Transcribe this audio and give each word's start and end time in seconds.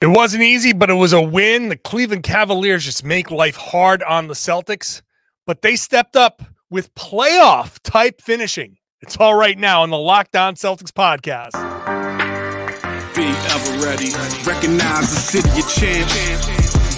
It 0.00 0.06
wasn't 0.06 0.44
easy, 0.44 0.72
but 0.72 0.90
it 0.90 0.94
was 0.94 1.12
a 1.12 1.20
win. 1.20 1.70
The 1.70 1.76
Cleveland 1.76 2.22
Cavaliers 2.22 2.84
just 2.84 3.04
make 3.04 3.32
life 3.32 3.56
hard 3.56 4.00
on 4.04 4.28
the 4.28 4.34
Celtics, 4.34 5.02
but 5.44 5.62
they 5.62 5.74
stepped 5.74 6.14
up 6.14 6.40
with 6.70 6.94
playoff 6.94 7.80
type 7.82 8.20
finishing. 8.20 8.76
It's 9.00 9.16
all 9.16 9.34
right 9.34 9.58
now 9.58 9.82
on 9.82 9.90
the 9.90 9.98
Locked 9.98 10.36
On 10.36 10.54
Celtics 10.54 10.92
podcast. 10.92 11.52
Be 13.16 13.26
ever 13.26 13.84
ready. 13.84 14.10
Recognize 14.46 15.10
the 15.10 15.20
city 15.20 15.48
of 15.58 15.68
champs. 15.68 16.57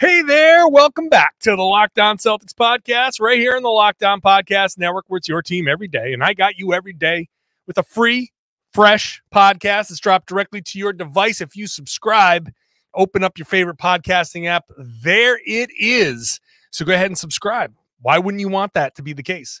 Hey 0.00 0.22
there, 0.22 0.68
welcome 0.68 1.08
back 1.08 1.34
to 1.40 1.56
the 1.56 1.62
Locked 1.64 1.98
On 1.98 2.18
Celtics 2.18 2.54
podcast, 2.54 3.20
right 3.20 3.40
here 3.40 3.56
in 3.56 3.64
the 3.64 3.68
Locked 3.68 4.04
On 4.04 4.20
Podcast 4.20 4.78
Network, 4.78 5.06
where 5.08 5.18
it's 5.18 5.26
your 5.26 5.42
team 5.42 5.66
every 5.66 5.88
day. 5.88 6.12
And 6.12 6.22
I 6.22 6.34
got 6.34 6.56
you 6.56 6.72
every 6.72 6.92
day 6.92 7.28
with 7.66 7.78
a 7.78 7.82
free, 7.82 8.30
fresh 8.72 9.20
podcast 9.34 9.88
that's 9.88 9.98
dropped 9.98 10.28
directly 10.28 10.62
to 10.62 10.78
your 10.78 10.92
device. 10.92 11.40
If 11.40 11.56
you 11.56 11.66
subscribe, 11.66 12.48
open 12.94 13.24
up 13.24 13.38
your 13.38 13.46
favorite 13.46 13.78
podcasting 13.78 14.46
app, 14.46 14.66
there 14.78 15.40
it 15.44 15.70
is. 15.76 16.38
So 16.70 16.84
go 16.84 16.94
ahead 16.94 17.06
and 17.06 17.18
subscribe. 17.18 17.74
Why 18.00 18.20
wouldn't 18.20 18.40
you 18.40 18.48
want 18.48 18.74
that 18.74 18.94
to 18.94 19.02
be 19.02 19.14
the 19.14 19.24
case? 19.24 19.60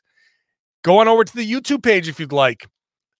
Go 0.84 0.98
on 0.98 1.08
over 1.08 1.24
to 1.24 1.34
the 1.34 1.50
YouTube 1.50 1.82
page 1.82 2.06
if 2.06 2.20
you'd 2.20 2.30
like. 2.30 2.64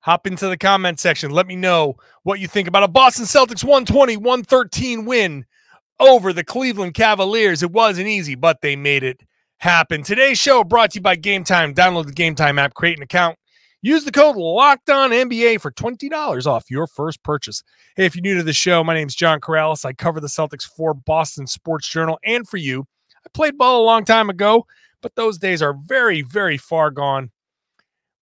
Hop 0.03 0.29
into 0.29 0.47
the 0.47 0.57
comment 0.57 1.01
section. 1.01 1.33
Let 1.33 1.49
me 1.49 1.57
know 1.57 1.97
what 2.23 2.39
you 2.39 2.47
think 2.47 2.69
about 2.69 2.85
a 2.85 2.89
Boston 2.89 3.25
Celtics 3.25 3.65
120 3.65 4.19
113 4.19 5.05
win 5.05 5.45
over 6.01 6.33
the 6.33 6.45
Cleveland 6.45 6.95
Cavaliers. 6.95 7.63
It 7.63 7.73
wasn't 7.73 8.09
easy, 8.09 8.35
but 8.35 8.61
they 8.61 8.77
made 8.77 9.03
it 9.03 9.21
happen. 9.59 10.03
Today's 10.03 10.39
show 10.39 10.65
brought 10.65 10.93
to 10.93 10.97
you 10.97 11.03
by 11.03 11.17
Game 11.17 11.45
Time. 11.45 11.75
Download 11.75 12.07
the 12.07 12.13
Game 12.13 12.35
Time 12.35 12.59
app, 12.59 12.75
create 12.75 12.97
an 12.97 13.03
account. 13.03 13.39
Use 13.81 14.05
the 14.05 14.11
code 14.11 14.37
Locked 14.37 14.91
On 14.91 15.11
NBA 15.11 15.61
for 15.61 15.71
twenty 15.71 16.09
dollars 16.09 16.47
off 16.47 16.65
your 16.69 16.89
first 16.89 17.23
purchase. 17.23 17.63
Hey, 17.95 18.07
if 18.07 18.17
you're 18.17 18.23
new 18.23 18.37
to 18.37 18.43
the 18.43 18.53
show, 18.53 18.83
my 18.83 18.95
name 18.95 19.07
is 19.07 19.15
John 19.15 19.41
Karalis. 19.41 19.85
I 19.85 19.93
cover 19.93 20.21
the 20.21 20.27
Celtics 20.27 20.65
for 20.65 20.95
Boston 20.95 21.47
Sports 21.47 21.89
Journal 21.89 22.19
and 22.25 22.49
for 22.49 22.57
you. 22.57 22.87
I 23.25 23.29
played 23.33 23.57
ball 23.57 23.83
a 23.83 23.87
long 23.87 24.05
time 24.05 24.31
ago, 24.31 24.67
but 25.01 25.15
those 25.15 25.39
days 25.39 25.63
are 25.63 25.75
very, 25.75 26.23
very 26.23 26.57
far 26.57 26.91
gone. 26.91 27.31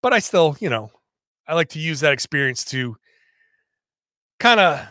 But 0.02 0.12
I 0.12 0.18
still, 0.18 0.56
you 0.60 0.68
know, 0.68 0.90
I 1.46 1.54
like 1.54 1.68
to 1.70 1.78
use 1.78 2.00
that 2.00 2.12
experience 2.12 2.64
to 2.66 2.96
kind 4.40 4.58
of 4.58 4.84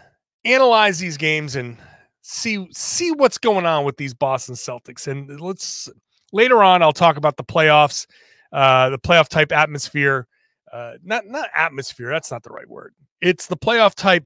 analyze 0.45 0.97
these 0.97 1.17
games 1.17 1.55
and 1.57 1.77
see 2.23 2.67
see 2.71 3.11
what's 3.11 3.37
going 3.37 3.65
on 3.65 3.85
with 3.85 3.97
these 3.97 4.13
Boston 4.13 4.55
Celtics. 4.55 5.07
And 5.07 5.39
let's 5.39 5.89
later 6.31 6.63
on 6.63 6.81
I'll 6.81 6.93
talk 6.93 7.17
about 7.17 7.37
the 7.37 7.43
playoffs, 7.43 8.07
uh, 8.51 8.89
the 8.89 8.97
playoff 8.97 9.27
type 9.27 9.51
atmosphere. 9.51 10.27
Uh, 10.71 10.93
not 11.03 11.27
not 11.27 11.49
atmosphere. 11.55 12.09
That's 12.09 12.31
not 12.31 12.41
the 12.41 12.49
right 12.49 12.67
word. 12.67 12.95
It's 13.21 13.45
the 13.45 13.57
playoff 13.57 13.93
type 13.93 14.25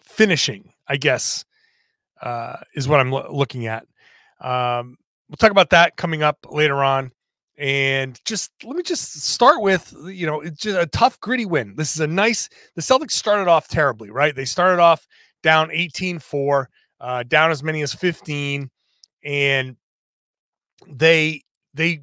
finishing, 0.00 0.72
I 0.86 0.96
guess, 0.96 1.44
uh, 2.22 2.58
is 2.74 2.86
what 2.86 3.00
I'm 3.00 3.10
lo- 3.10 3.28
looking 3.32 3.66
at. 3.66 3.84
Um, 4.40 4.96
we'll 5.28 5.36
talk 5.38 5.50
about 5.50 5.70
that 5.70 5.96
coming 5.96 6.22
up 6.22 6.38
later 6.50 6.84
on. 6.84 7.10
And 7.58 8.18
just 8.24 8.50
let 8.64 8.76
me 8.76 8.82
just 8.82 9.22
start 9.22 9.62
with 9.62 9.94
you 10.06 10.26
know 10.26 10.40
it's 10.40 10.60
just 10.60 10.78
a 10.78 10.86
tough 10.86 11.18
gritty 11.20 11.46
win. 11.46 11.74
This 11.76 11.94
is 11.94 12.00
a 12.00 12.06
nice. 12.06 12.48
The 12.76 12.82
Celtics 12.82 13.12
started 13.12 13.48
off 13.48 13.66
terribly, 13.68 14.10
right? 14.10 14.34
They 14.36 14.44
started 14.44 14.80
off 14.80 15.06
down 15.42 15.70
18-4 15.70 16.66
uh, 17.02 17.22
down 17.24 17.50
as 17.50 17.62
many 17.62 17.82
as 17.82 17.92
15 17.92 18.70
and 19.24 19.76
they 20.88 21.42
they 21.74 22.02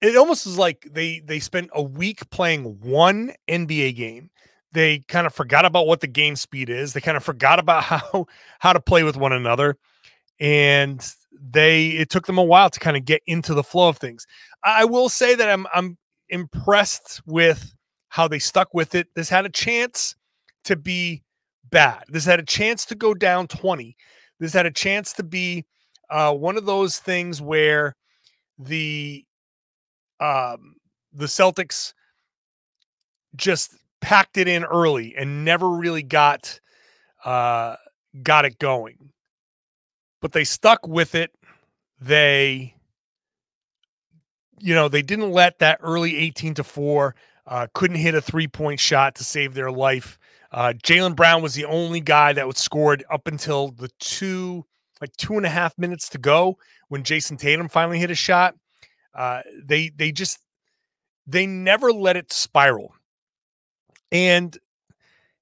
it 0.00 0.16
almost 0.16 0.46
is 0.46 0.58
like 0.58 0.88
they 0.90 1.20
they 1.20 1.38
spent 1.38 1.70
a 1.74 1.82
week 1.82 2.28
playing 2.30 2.80
one 2.80 3.32
NBA 3.48 3.96
game. 3.96 4.30
They 4.72 5.00
kind 5.08 5.26
of 5.26 5.34
forgot 5.34 5.64
about 5.64 5.86
what 5.86 6.00
the 6.00 6.06
game 6.06 6.36
speed 6.36 6.70
is. 6.70 6.92
They 6.92 7.00
kind 7.00 7.16
of 7.16 7.24
forgot 7.24 7.58
about 7.58 7.82
how 7.84 8.26
how 8.58 8.72
to 8.72 8.80
play 8.80 9.02
with 9.02 9.16
one 9.16 9.32
another, 9.32 9.76
and 10.38 11.06
they 11.32 11.88
it 11.88 12.10
took 12.10 12.26
them 12.26 12.38
a 12.38 12.44
while 12.44 12.70
to 12.70 12.80
kind 12.80 12.96
of 12.96 13.04
get 13.04 13.22
into 13.26 13.54
the 13.54 13.62
flow 13.62 13.88
of 13.88 13.98
things. 13.98 14.26
I 14.64 14.84
will 14.84 15.08
say 15.08 15.34
that 15.34 15.48
I'm 15.48 15.66
I'm 15.74 15.98
impressed 16.28 17.20
with 17.26 17.74
how 18.08 18.26
they 18.26 18.38
stuck 18.38 18.72
with 18.72 18.94
it. 18.94 19.08
This 19.14 19.28
had 19.28 19.44
a 19.44 19.50
chance 19.50 20.16
to 20.64 20.76
be 20.76 21.22
bad. 21.70 22.04
This 22.08 22.24
had 22.24 22.40
a 22.40 22.44
chance 22.44 22.84
to 22.86 22.94
go 22.94 23.14
down 23.14 23.46
20. 23.48 23.96
This 24.38 24.52
had 24.52 24.66
a 24.66 24.70
chance 24.70 25.12
to 25.14 25.22
be 25.22 25.64
uh, 26.08 26.34
one 26.34 26.56
of 26.56 26.66
those 26.66 26.98
things 26.98 27.40
where 27.40 27.96
the 28.58 29.24
um, 30.18 30.76
the 31.12 31.26
Celtics 31.26 31.94
just 33.36 33.74
packed 34.00 34.36
it 34.36 34.48
in 34.48 34.64
early 34.64 35.14
and 35.16 35.44
never 35.44 35.68
really 35.70 36.02
got 36.02 36.60
uh, 37.24 37.76
got 38.22 38.44
it 38.44 38.58
going. 38.58 39.10
But 40.20 40.32
they 40.32 40.44
stuck 40.44 40.86
with 40.86 41.14
it. 41.14 41.30
They 42.00 42.74
you 44.62 44.74
know, 44.74 44.88
they 44.88 45.02
didn't 45.02 45.32
let 45.32 45.58
that 45.60 45.78
early 45.82 46.18
18 46.18 46.54
to 46.54 46.64
4 46.64 47.14
uh, 47.46 47.66
couldn't 47.74 47.96
hit 47.96 48.14
a 48.14 48.20
three 48.20 48.46
point 48.46 48.78
shot 48.78 49.16
to 49.16 49.24
save 49.24 49.54
their 49.54 49.72
life. 49.72 50.18
Uh, 50.52 50.72
Jaylen 50.82 51.14
Brown 51.14 51.42
was 51.42 51.54
the 51.54 51.64
only 51.64 52.00
guy 52.00 52.32
that 52.32 52.46
was 52.46 52.58
scored 52.58 53.04
up 53.10 53.26
until 53.26 53.68
the 53.68 53.90
two, 54.00 54.64
like 55.00 55.14
two 55.16 55.36
and 55.36 55.46
a 55.46 55.50
half 55.50 55.78
minutes 55.78 56.08
to 56.10 56.18
go 56.18 56.58
when 56.88 57.04
Jayson 57.04 57.36
Tatum 57.36 57.68
finally 57.68 57.98
hit 57.98 58.10
a 58.10 58.16
shot. 58.16 58.54
Uh, 59.14 59.42
they 59.62 59.90
they 59.90 60.12
just 60.12 60.38
they 61.26 61.46
never 61.46 61.92
let 61.92 62.16
it 62.16 62.32
spiral. 62.32 62.94
And 64.10 64.56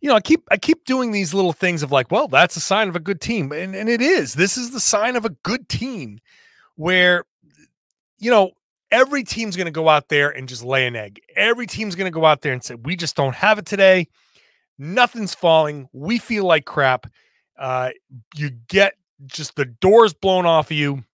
you 0.01 0.09
know, 0.09 0.17
I 0.17 0.21
keep 0.21 0.43
I 0.51 0.57
keep 0.59 0.85
doing 0.85 1.13
these 1.13 1.35
little 1.35 1.53
things 1.53 1.83
of 1.83 1.91
like, 1.91 2.11
well, 2.11 2.29
that's 2.29 2.57
a 2.57 2.61
sign 2.61 2.89
of 2.89 2.97
a 2.97 3.01
good 3.01 3.21
team, 3.21 3.51
and 3.53 3.75
and 3.75 3.89
it 3.89 4.01
is. 4.01 4.35
This 4.35 4.57
is 4.57 4.71
the 4.71 4.81
sign 4.81 5.17
of 5.17 5.25
a 5.25 5.31
good 5.31 5.69
team, 5.69 6.19
where 6.77 7.25
you 8.19 8.31
know 8.31 8.53
every 8.91 9.25
team's 9.25 9.57
going 9.57 9.67
to 9.67 9.71
go 9.71 9.89
out 9.89 10.09
there 10.09 10.31
and 10.31 10.49
just 10.49 10.65
lay 10.65 10.87
an 10.87 10.97
egg. 10.97 11.21
Every 11.37 11.67
team's 11.67 11.95
going 11.95 12.11
to 12.11 12.15
go 12.15 12.25
out 12.25 12.43
there 12.43 12.53
and 12.53 12.63
say, 12.63 12.75
we 12.75 12.97
just 12.97 13.17
don't 13.17 13.35
have 13.35 13.59
it 13.59 13.67
today. 13.67 14.09
Nothing's 14.79 15.35
falling. 15.35 15.89
We 15.93 16.19
feel 16.19 16.45
like 16.45 16.65
crap. 16.65 17.11
Uh, 17.59 17.91
you 18.37 18.51
get 18.69 18.95
just 19.27 19.57
the 19.57 19.65
doors 19.65 20.15
blown 20.15 20.47
off 20.47 20.71
of 20.71 20.77
you, 20.77 21.05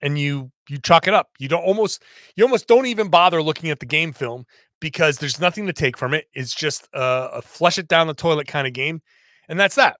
and 0.00 0.18
you 0.18 0.50
you 0.68 0.78
chalk 0.78 1.06
it 1.06 1.14
up. 1.14 1.30
You 1.38 1.48
don't 1.48 1.62
almost 1.64 2.02
you 2.36 2.44
almost 2.44 2.66
don't 2.66 2.86
even 2.86 3.08
bother 3.08 3.42
looking 3.42 3.70
at 3.70 3.80
the 3.80 3.86
game 3.86 4.12
film 4.12 4.46
because 4.80 5.18
there's 5.18 5.40
nothing 5.40 5.66
to 5.66 5.72
take 5.72 5.96
from 5.96 6.14
it. 6.14 6.26
It's 6.32 6.54
just 6.54 6.88
a, 6.94 7.30
a 7.34 7.42
flush 7.42 7.78
it 7.78 7.88
down 7.88 8.06
the 8.06 8.14
toilet 8.14 8.46
kind 8.48 8.66
of 8.66 8.72
game, 8.72 9.02
and 9.48 9.60
that's 9.60 9.74
that. 9.76 9.96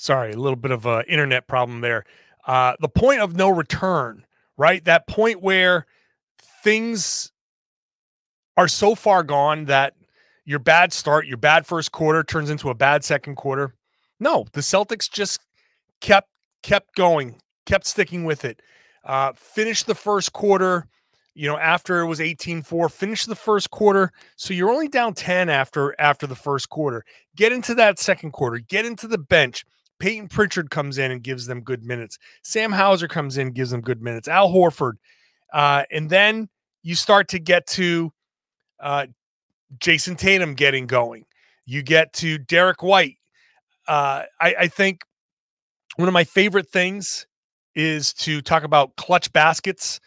Sorry, 0.00 0.32
a 0.32 0.36
little 0.38 0.56
bit 0.56 0.70
of 0.70 0.86
a 0.86 1.04
internet 1.08 1.46
problem 1.46 1.82
there. 1.82 2.04
Uh, 2.46 2.74
the 2.80 2.88
point 2.88 3.20
of 3.20 3.36
no 3.36 3.50
return, 3.50 4.24
right? 4.56 4.82
That 4.86 5.06
point 5.06 5.42
where 5.42 5.84
things 6.64 7.32
are 8.56 8.66
so 8.66 8.94
far 8.94 9.22
gone 9.22 9.66
that 9.66 9.92
your 10.46 10.58
bad 10.58 10.94
start, 10.94 11.26
your 11.26 11.36
bad 11.36 11.66
first 11.66 11.92
quarter 11.92 12.24
turns 12.24 12.48
into 12.48 12.70
a 12.70 12.74
bad 12.74 13.04
second 13.04 13.34
quarter. 13.34 13.74
No, 14.18 14.46
the 14.54 14.62
Celtics 14.62 15.08
just 15.10 15.38
kept 16.00 16.30
kept 16.62 16.94
going, 16.94 17.38
kept 17.66 17.86
sticking 17.86 18.24
with 18.24 18.46
it. 18.46 18.62
Uh, 19.04 19.34
finished 19.34 19.86
the 19.86 19.94
first 19.94 20.32
quarter, 20.32 20.86
you 21.34 21.46
know, 21.46 21.58
after 21.58 22.00
it 22.00 22.06
was 22.06 22.20
18-4, 22.20 22.90
finish 22.90 23.26
the 23.26 23.34
first 23.34 23.70
quarter. 23.70 24.12
So 24.36 24.54
you're 24.54 24.70
only 24.70 24.88
down 24.88 25.12
10 25.12 25.50
after 25.50 25.94
after 26.00 26.26
the 26.26 26.34
first 26.34 26.70
quarter. 26.70 27.04
Get 27.36 27.52
into 27.52 27.74
that 27.74 27.98
second 27.98 28.30
quarter, 28.30 28.60
get 28.60 28.86
into 28.86 29.06
the 29.06 29.18
bench 29.18 29.66
Payton 30.00 30.28
Pritchard 30.28 30.70
comes 30.70 30.98
in 30.98 31.12
and 31.12 31.22
gives 31.22 31.46
them 31.46 31.60
good 31.60 31.84
minutes. 31.84 32.18
Sam 32.42 32.72
Hauser 32.72 33.06
comes 33.06 33.38
in, 33.38 33.52
gives 33.52 33.70
them 33.70 33.82
good 33.82 34.02
minutes. 34.02 34.26
Al 34.26 34.50
Horford, 34.50 34.94
uh, 35.52 35.84
and 35.92 36.10
then 36.10 36.48
you 36.82 36.94
start 36.94 37.28
to 37.28 37.38
get 37.38 37.66
to 37.68 38.12
uh, 38.80 39.06
Jayson 39.78 40.16
Tatum 40.16 40.54
getting 40.54 40.86
going. 40.86 41.26
You 41.66 41.82
get 41.82 42.12
to 42.14 42.38
Derrick 42.38 42.82
White. 42.82 43.18
Uh, 43.86 44.24
I, 44.40 44.54
I 44.60 44.68
think 44.68 45.04
one 45.96 46.08
of 46.08 46.14
my 46.14 46.24
favorite 46.24 46.68
things 46.70 47.26
is 47.74 48.12
to 48.14 48.40
talk 48.40 48.64
about 48.64 48.96
clutch 48.96 49.32
baskets, 49.32 50.00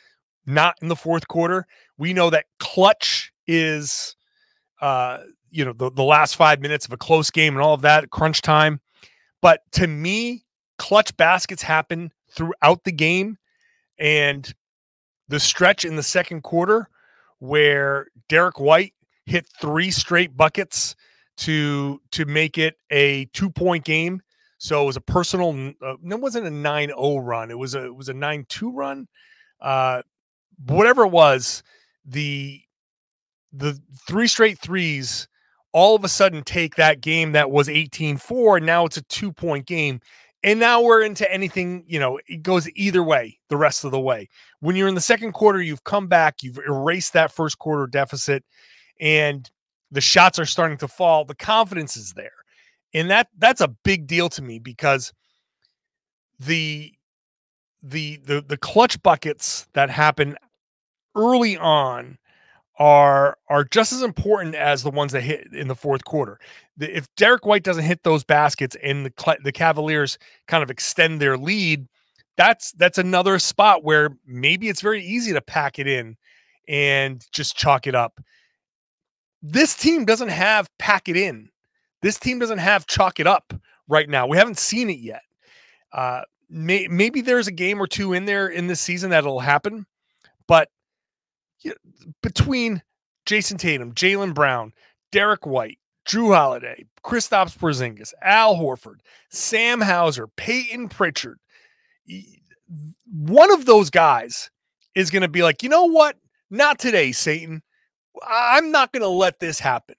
not 0.45 0.75
in 0.81 0.87
the 0.87 0.95
fourth 0.95 1.27
quarter. 1.27 1.65
We 1.97 2.13
know 2.13 2.29
that 2.29 2.45
clutch 2.59 3.31
is, 3.47 4.15
uh, 4.81 5.19
you 5.51 5.63
know, 5.63 5.73
the, 5.73 5.91
the 5.91 6.03
last 6.03 6.35
five 6.35 6.59
minutes 6.59 6.85
of 6.85 6.93
a 6.93 6.97
close 6.97 7.29
game 7.29 7.53
and 7.53 7.63
all 7.63 7.73
of 7.73 7.81
that, 7.81 8.09
crunch 8.09 8.41
time. 8.41 8.81
But 9.43 9.69
to 9.73 9.87
me, 9.87 10.45
clutch 10.77 11.15
baskets 11.17 11.61
happen 11.61 12.13
throughout 12.31 12.85
the 12.85 12.93
game. 12.93 13.37
And 13.99 14.51
the 15.27 15.39
stretch 15.39 15.83
in 15.83 15.97
the 15.97 16.03
second 16.03 16.43
quarter 16.43 16.87
where 17.39 18.07
Derrick 18.29 18.57
White 18.57 18.93
hit 19.25 19.45
three 19.59 19.91
straight 19.91 20.37
buckets 20.37 20.95
to 21.35 22.01
to 22.11 22.25
make 22.25 22.57
it 22.57 22.77
a 22.89 23.25
two 23.33 23.49
point 23.49 23.83
game. 23.83 24.21
So 24.59 24.81
it 24.81 24.85
was 24.85 24.95
a 24.95 25.01
personal. 25.01 25.73
Uh, 25.81 25.95
it 26.01 26.19
wasn't 26.21 26.47
a 26.47 26.49
9-0 26.49 27.19
run. 27.21 27.51
It 27.51 27.57
was 27.57 27.75
a 27.75 27.83
it 27.83 27.95
was 27.95 28.07
a 28.07 28.13
9-2 28.13 28.71
run. 28.73 29.09
Uh, 29.59 30.03
whatever 30.67 31.03
it 31.03 31.11
was, 31.11 31.63
the 32.05 32.61
the 33.51 33.77
three 34.07 34.27
straight 34.27 34.57
threes 34.59 35.27
all 35.73 35.95
of 35.95 36.03
a 36.03 36.09
sudden 36.09 36.43
take 36.43 36.75
that 36.75 37.01
game 37.01 37.33
that 37.33 37.51
was 37.51 37.67
18-4 37.67 38.61
now 38.63 38.85
it's 38.85 38.97
a 38.97 39.01
two 39.03 39.31
point 39.31 39.65
game 39.65 39.99
and 40.43 40.59
now 40.59 40.81
we're 40.81 41.01
into 41.01 41.31
anything, 41.31 41.85
you 41.87 41.99
know, 41.99 42.19
it 42.27 42.43
goes 42.43 42.69
either 42.75 43.01
way 43.01 43.39
the 43.47 43.55
rest 43.55 43.85
of 43.85 43.91
the 43.91 43.99
way. 43.99 44.27
When 44.59 44.75
you're 44.75 44.89
in 44.89 44.95
the 44.95 45.01
second 45.01 45.31
quarter, 45.31 45.61
you've 45.61 45.85
come 45.85 46.07
back, 46.07 46.43
you've 46.43 46.59
erased 46.67 47.13
that 47.13 47.31
first 47.31 47.59
quarter 47.59 47.87
deficit, 47.87 48.43
and 48.99 49.49
the 49.89 50.01
shots 50.01 50.39
are 50.39 50.45
starting 50.45 50.77
to 50.79 50.87
fall. 50.87 51.23
The 51.23 51.35
confidence 51.35 51.95
is 51.95 52.13
there. 52.13 52.31
And 52.93 53.09
that 53.09 53.29
that's 53.37 53.61
a 53.61 53.69
big 53.69 54.05
deal 54.05 54.27
to 54.29 54.41
me 54.41 54.59
because 54.59 55.13
the 56.39 56.93
the 57.81 58.19
the 58.23 58.43
the 58.45 58.57
clutch 58.57 59.01
buckets 59.01 59.67
that 59.73 59.89
happen 59.89 60.35
early 61.15 61.57
on 61.57 62.17
are 62.79 63.37
are 63.49 63.63
just 63.63 63.93
as 63.93 64.01
important 64.01 64.55
as 64.55 64.83
the 64.83 64.89
ones 64.89 65.11
that 65.11 65.21
hit 65.21 65.47
in 65.53 65.67
the 65.67 65.75
fourth 65.75 66.03
quarter. 66.05 66.39
The, 66.77 66.95
if 66.95 67.07
Derrick 67.15 67.45
White 67.45 67.63
doesn't 67.63 67.83
hit 67.83 68.03
those 68.03 68.23
baskets 68.23 68.75
and 68.83 69.05
the 69.05 69.37
the 69.43 69.51
Cavaliers 69.51 70.17
kind 70.47 70.63
of 70.63 70.71
extend 70.71 71.21
their 71.21 71.37
lead, 71.37 71.87
that's 72.35 72.71
that's 72.73 72.97
another 72.97 73.37
spot 73.39 73.83
where 73.83 74.17
maybe 74.25 74.69
it's 74.69 74.81
very 74.81 75.03
easy 75.03 75.33
to 75.33 75.41
pack 75.41 75.79
it 75.79 75.87
in 75.87 76.17
and 76.67 77.25
just 77.31 77.55
chalk 77.55 77.87
it 77.87 77.95
up. 77.95 78.19
This 79.41 79.75
team 79.75 80.05
doesn't 80.05 80.29
have 80.29 80.69
pack 80.79 81.09
it 81.09 81.17
in. 81.17 81.49
This 82.01 82.17
team 82.17 82.39
doesn't 82.39 82.59
have 82.59 82.87
chalk 82.87 83.19
it 83.19 83.27
up 83.27 83.53
right 83.87 84.09
now. 84.09 84.25
We 84.25 84.37
haven't 84.37 84.57
seen 84.57 84.89
it 84.89 84.99
yet. 84.99 85.21
Uh, 85.91 86.21
may, 86.49 86.87
maybe 86.87 87.21
there's 87.21 87.47
a 87.47 87.51
game 87.51 87.81
or 87.81 87.87
two 87.87 88.13
in 88.13 88.25
there 88.25 88.47
in 88.47 88.67
this 88.67 88.79
season 88.79 89.09
that'll 89.11 89.39
happen, 89.39 89.85
but 90.47 90.69
between 92.21 92.81
Jayson 93.25 93.57
Tatum, 93.57 93.93
Jaylen 93.93 94.33
Brown, 94.33 94.73
Derrick 95.11 95.45
White, 95.45 95.79
Jrue 96.05 96.35
Holiday, 96.35 96.85
Kristaps 97.03 97.57
Porzingis, 97.57 98.13
Al 98.21 98.55
Horford, 98.55 98.99
Sam 99.29 99.81
Hauser, 99.81 100.27
Payton 100.27 100.89
Pritchard. 100.89 101.39
One 103.11 103.51
of 103.51 103.65
those 103.65 103.89
guys 103.89 104.49
is 104.95 105.09
going 105.09 105.21
to 105.21 105.27
be 105.27 105.43
like, 105.43 105.63
you 105.63 105.69
know 105.69 105.85
what? 105.85 106.17
Not 106.49 106.79
today, 106.79 107.11
Satan. 107.11 107.61
I'm 108.27 108.71
not 108.71 108.91
going 108.91 109.01
to 109.01 109.07
let 109.07 109.39
this 109.39 109.59
happen. 109.59 109.95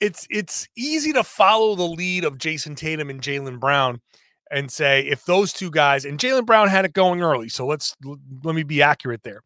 It's 0.00 0.26
it's 0.30 0.66
easy 0.76 1.12
to 1.12 1.22
follow 1.22 1.74
the 1.74 1.86
lead 1.86 2.24
of 2.24 2.38
Jayson 2.38 2.74
Tatum 2.74 3.10
and 3.10 3.20
Jaylen 3.20 3.60
Brown 3.60 4.00
and 4.50 4.70
say 4.70 5.02
if 5.02 5.26
those 5.26 5.52
two 5.52 5.70
guys 5.70 6.06
and 6.06 6.18
Jaylen 6.18 6.46
Brown 6.46 6.68
had 6.68 6.86
it 6.86 6.94
going 6.94 7.20
early, 7.22 7.50
so 7.50 7.66
let's 7.66 7.94
let 8.42 8.54
me 8.54 8.62
be 8.62 8.80
accurate 8.80 9.22
there. 9.22 9.42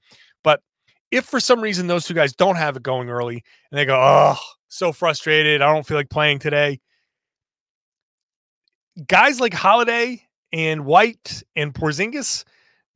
If 1.15 1.27
for 1.27 1.39
some 1.39 1.61
reason 1.61 1.87
those 1.87 2.07
two 2.07 2.15
guys 2.15 2.33
don't 2.33 2.57
have 2.57 2.77
it 2.77 2.83
going 2.83 3.09
early 3.09 3.45
and 3.71 3.79
they 3.79 3.85
go, 3.85 3.97
oh, 3.97 4.37
so 4.67 4.93
frustrated, 4.93 5.63
I 5.63 5.73
don't 5.73 5.87
feel 5.87 5.97
like 5.97 6.11
playing 6.11 6.41
today. 6.41 6.81
Guys 9.07 9.39
like 9.39 9.55
Holiday 9.55 10.27
and 10.53 10.85
White 10.85 11.45
and 11.55 11.73
Porzingis 11.73 12.43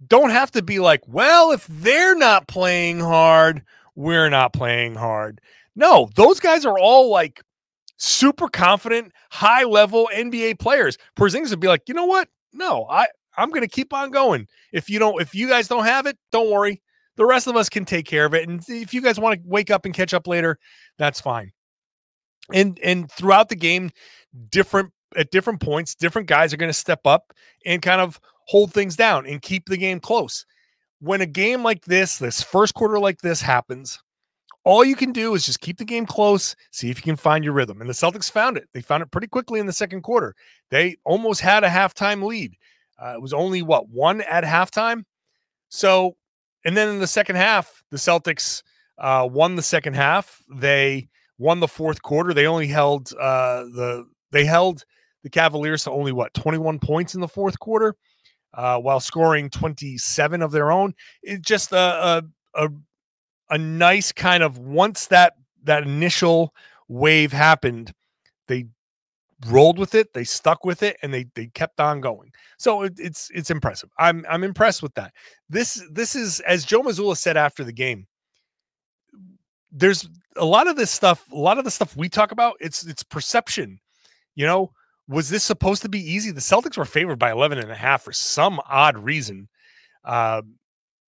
don't 0.04 0.30
have 0.30 0.50
to 0.50 0.62
be 0.62 0.80
like, 0.80 1.02
well, 1.06 1.52
if 1.52 1.64
they're 1.68 2.16
not 2.16 2.48
playing 2.48 2.98
hard, 2.98 3.62
we're 3.94 4.28
not 4.28 4.52
playing 4.52 4.96
hard. 4.96 5.40
No, 5.76 6.10
those 6.16 6.40
guys 6.40 6.66
are 6.66 6.76
all 6.76 7.10
like 7.10 7.40
super 7.98 8.48
confident, 8.48 9.12
high 9.30 9.62
level 9.62 10.10
NBA 10.12 10.58
players. 10.58 10.98
Porzingis 11.16 11.50
would 11.50 11.60
be 11.60 11.68
like, 11.68 11.82
you 11.86 11.94
know 11.94 12.06
what? 12.06 12.28
No, 12.52 12.84
I 12.90 13.06
I'm 13.36 13.50
gonna 13.50 13.68
keep 13.68 13.92
on 13.92 14.10
going. 14.10 14.48
If 14.72 14.90
you 14.90 14.98
don't, 14.98 15.22
if 15.22 15.36
you 15.36 15.48
guys 15.48 15.68
don't 15.68 15.84
have 15.84 16.06
it, 16.06 16.18
don't 16.32 16.50
worry. 16.50 16.82
The 17.18 17.26
rest 17.26 17.48
of 17.48 17.56
us 17.56 17.68
can 17.68 17.84
take 17.84 18.06
care 18.06 18.24
of 18.24 18.32
it. 18.32 18.48
And 18.48 18.62
if 18.68 18.94
you 18.94 19.02
guys 19.02 19.18
want 19.18 19.42
to 19.42 19.48
wake 19.48 19.70
up 19.70 19.84
and 19.84 19.92
catch 19.92 20.14
up 20.14 20.26
later, 20.26 20.56
that's 20.98 21.20
fine. 21.20 21.52
And 22.54 22.78
and 22.82 23.10
throughout 23.10 23.50
the 23.50 23.56
game, 23.56 23.90
different 24.48 24.92
at 25.16 25.30
different 25.30 25.60
points, 25.60 25.94
different 25.94 26.28
guys 26.28 26.54
are 26.54 26.56
going 26.56 26.70
to 26.70 26.74
step 26.74 27.00
up 27.04 27.34
and 27.66 27.82
kind 27.82 28.00
of 28.00 28.20
hold 28.46 28.72
things 28.72 28.96
down 28.96 29.26
and 29.26 29.42
keep 29.42 29.66
the 29.66 29.76
game 29.76 30.00
close. 30.00 30.46
When 31.00 31.20
a 31.20 31.26
game 31.26 31.62
like 31.62 31.84
this, 31.84 32.18
this 32.18 32.40
first 32.40 32.74
quarter 32.74 32.98
like 32.98 33.18
this 33.20 33.42
happens, 33.42 33.98
all 34.64 34.84
you 34.84 34.96
can 34.96 35.12
do 35.12 35.34
is 35.34 35.44
just 35.44 35.60
keep 35.60 35.78
the 35.78 35.84
game 35.84 36.06
close, 36.06 36.54
see 36.70 36.88
if 36.90 36.98
you 36.98 37.02
can 37.02 37.16
find 37.16 37.42
your 37.42 37.52
rhythm. 37.52 37.80
And 37.80 37.90
the 37.90 37.94
Celtics 37.94 38.30
found 38.30 38.56
it. 38.56 38.68
They 38.74 38.80
found 38.80 39.02
it 39.02 39.10
pretty 39.10 39.26
quickly 39.26 39.60
in 39.60 39.66
the 39.66 39.72
second 39.72 40.02
quarter. 40.02 40.34
They 40.70 40.96
almost 41.04 41.40
had 41.40 41.64
a 41.64 41.68
halftime 41.68 42.22
lead. 42.22 42.54
Uh, 43.02 43.14
it 43.14 43.22
was 43.22 43.32
only 43.32 43.62
what 43.62 43.88
one 43.88 44.20
at 44.20 44.44
halftime. 44.44 45.04
So 45.68 46.16
and 46.68 46.76
then 46.76 46.90
in 46.90 46.98
the 46.98 47.06
second 47.06 47.36
half, 47.36 47.82
the 47.90 47.96
Celtics 47.96 48.62
uh, 48.98 49.26
won 49.32 49.56
the 49.56 49.62
second 49.62 49.94
half. 49.94 50.42
They 50.54 51.08
won 51.38 51.60
the 51.60 51.66
fourth 51.66 52.02
quarter. 52.02 52.34
They 52.34 52.46
only 52.46 52.66
held 52.66 53.10
uh, 53.18 53.62
the 53.62 54.06
they 54.32 54.44
held 54.44 54.84
the 55.22 55.30
Cavaliers 55.30 55.84
to 55.84 55.90
only 55.90 56.12
what 56.12 56.34
21 56.34 56.78
points 56.78 57.14
in 57.14 57.22
the 57.22 57.26
fourth 57.26 57.58
quarter, 57.58 57.94
uh, 58.52 58.76
while 58.80 59.00
scoring 59.00 59.48
27 59.48 60.42
of 60.42 60.52
their 60.52 60.70
own. 60.70 60.92
It 61.22 61.40
just 61.40 61.72
a, 61.72 62.22
a 62.54 62.66
a 62.66 62.68
a 63.48 63.56
nice 63.56 64.12
kind 64.12 64.42
of 64.42 64.58
once 64.58 65.06
that 65.06 65.36
that 65.64 65.84
initial 65.84 66.52
wave 66.86 67.32
happened, 67.32 67.94
they 68.46 68.66
rolled 69.46 69.78
with 69.78 69.94
it, 69.94 70.12
they 70.12 70.24
stuck 70.24 70.64
with 70.64 70.82
it, 70.82 70.96
and 71.02 71.12
they 71.12 71.26
they 71.34 71.46
kept 71.48 71.80
on 71.80 72.00
going. 72.00 72.32
So 72.58 72.82
it, 72.82 72.94
it's 72.98 73.30
it's 73.34 73.50
impressive. 73.50 73.90
I'm 73.98 74.24
I'm 74.28 74.44
impressed 74.44 74.82
with 74.82 74.94
that. 74.94 75.12
This 75.48 75.82
this 75.90 76.14
is 76.14 76.40
as 76.40 76.64
Joe 76.64 76.82
Mazzulla 76.82 77.16
said 77.16 77.36
after 77.36 77.64
the 77.64 77.72
game. 77.72 78.06
There's 79.70 80.08
a 80.36 80.44
lot 80.44 80.66
of 80.66 80.76
this 80.76 80.90
stuff, 80.90 81.30
a 81.30 81.36
lot 81.36 81.58
of 81.58 81.64
the 81.64 81.70
stuff 81.70 81.96
we 81.96 82.08
talk 82.08 82.32
about, 82.32 82.56
it's 82.60 82.86
it's 82.86 83.02
perception. 83.02 83.80
You 84.34 84.46
know, 84.46 84.72
was 85.08 85.28
this 85.28 85.44
supposed 85.44 85.82
to 85.82 85.88
be 85.88 86.00
easy? 86.00 86.30
The 86.30 86.40
Celtics 86.40 86.76
were 86.76 86.84
favored 86.84 87.18
by 87.18 87.32
11 87.32 87.58
and 87.58 87.70
a 87.70 87.74
half 87.74 88.02
for 88.02 88.12
some 88.12 88.60
odd 88.68 88.96
reason. 88.96 89.48
Uh, 90.04 90.42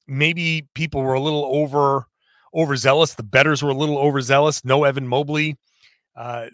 maybe 0.06 0.68
people 0.74 1.02
were 1.02 1.14
a 1.14 1.20
little 1.20 1.44
over 1.46 2.06
overzealous. 2.54 3.14
The 3.14 3.22
bettors 3.22 3.62
were 3.62 3.70
a 3.70 3.74
little 3.74 3.98
overzealous. 3.98 4.64
No 4.64 4.84
Evan 4.84 5.06
Mobley. 5.06 5.56
Uh, 6.16 6.46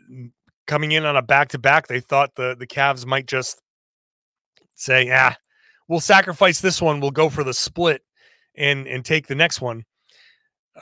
coming 0.66 0.92
in 0.92 1.04
on 1.04 1.16
a 1.16 1.23
back 1.23 1.49
to 1.50 1.58
back, 1.58 1.87
they 1.87 2.00
thought 2.00 2.35
the 2.35 2.56
the 2.58 2.66
Cavs 2.66 3.06
might 3.06 3.26
just 3.26 3.61
say, 4.75 5.11
"Ah, 5.12 5.37
we'll 5.88 6.00
sacrifice 6.00 6.61
this 6.61 6.80
one. 6.82 7.00
We'll 7.00 7.11
go 7.11 7.28
for 7.28 7.44
the 7.44 7.54
split 7.54 8.02
and 8.56 8.87
and 8.87 9.04
take 9.04 9.26
the 9.26 9.35
next 9.35 9.61
one." 9.61 9.85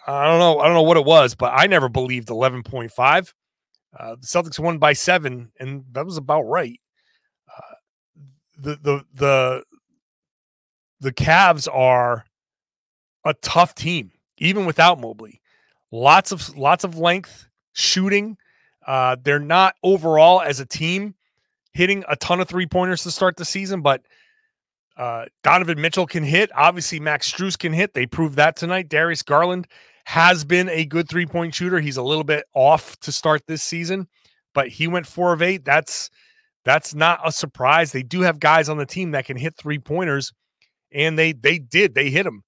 I 0.06 0.26
don't 0.26 0.38
know. 0.38 0.58
I 0.58 0.66
don't 0.66 0.74
know 0.74 0.82
what 0.82 0.96
it 0.96 1.04
was, 1.04 1.34
but 1.34 1.52
I 1.54 1.66
never 1.66 1.88
believed 1.88 2.28
11.5. 2.28 3.32
Uh, 3.96 4.16
the 4.16 4.26
Celtics 4.26 4.58
won 4.58 4.78
by 4.78 4.92
seven, 4.92 5.52
and 5.60 5.84
that 5.92 6.04
was 6.04 6.16
about 6.16 6.42
right. 6.42 6.80
Uh, 7.48 7.74
the 8.58 8.76
the 8.76 9.04
the 9.14 9.64
the 11.00 11.12
Cavs 11.12 11.68
are 11.72 12.24
a 13.24 13.34
tough 13.34 13.74
team, 13.74 14.10
even 14.38 14.66
without 14.66 15.00
Mobley. 15.00 15.40
Lots 15.92 16.32
of 16.32 16.56
lots 16.56 16.82
of 16.82 16.98
length, 16.98 17.46
shooting, 17.72 18.36
uh, 18.86 19.16
they're 19.22 19.38
not 19.38 19.74
overall 19.82 20.40
as 20.40 20.60
a 20.60 20.66
team 20.66 21.14
hitting 21.72 22.04
a 22.08 22.16
ton 22.16 22.40
of 22.40 22.48
three 22.48 22.66
pointers 22.66 23.02
to 23.02 23.10
start 23.10 23.36
the 23.36 23.44
season, 23.44 23.82
but 23.82 24.02
uh, 24.96 25.26
Donovan 25.42 25.80
Mitchell 25.80 26.06
can 26.06 26.22
hit. 26.22 26.50
Obviously, 26.54 27.00
Max 27.00 27.30
Strus 27.30 27.58
can 27.58 27.72
hit. 27.72 27.94
They 27.94 28.06
proved 28.06 28.36
that 28.36 28.56
tonight. 28.56 28.88
Darius 28.88 29.22
Garland 29.22 29.66
has 30.04 30.44
been 30.44 30.68
a 30.68 30.84
good 30.84 31.08
three 31.08 31.26
point 31.26 31.54
shooter. 31.54 31.80
He's 31.80 31.96
a 31.96 32.02
little 32.02 32.24
bit 32.24 32.44
off 32.54 32.98
to 33.00 33.10
start 33.10 33.42
this 33.46 33.62
season, 33.62 34.06
but 34.54 34.68
he 34.68 34.86
went 34.86 35.06
four 35.06 35.32
of 35.32 35.42
eight. 35.42 35.64
That's 35.64 36.10
that's 36.64 36.94
not 36.94 37.20
a 37.24 37.32
surprise. 37.32 37.92
They 37.92 38.02
do 38.02 38.20
have 38.20 38.38
guys 38.38 38.68
on 38.68 38.78
the 38.78 38.86
team 38.86 39.10
that 39.10 39.26
can 39.26 39.36
hit 39.36 39.56
three 39.56 39.78
pointers, 39.78 40.32
and 40.92 41.18
they 41.18 41.32
they 41.32 41.58
did. 41.58 41.94
They 41.94 42.10
hit 42.10 42.24
them. 42.24 42.44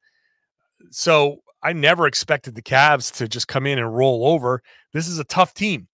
So 0.91 1.41
I 1.63 1.73
never 1.73 2.07
expected 2.07 2.55
the 2.55 2.63
Cavs 2.63 3.13
to 3.17 3.27
just 3.27 3.49
come 3.49 3.67
in 3.67 3.79
and 3.79 3.97
roll 3.97 4.27
over. 4.29 4.63
This 4.93 5.09
is 5.09 5.19
a 5.19 5.25
tough 5.25 5.53
team. 5.53 5.89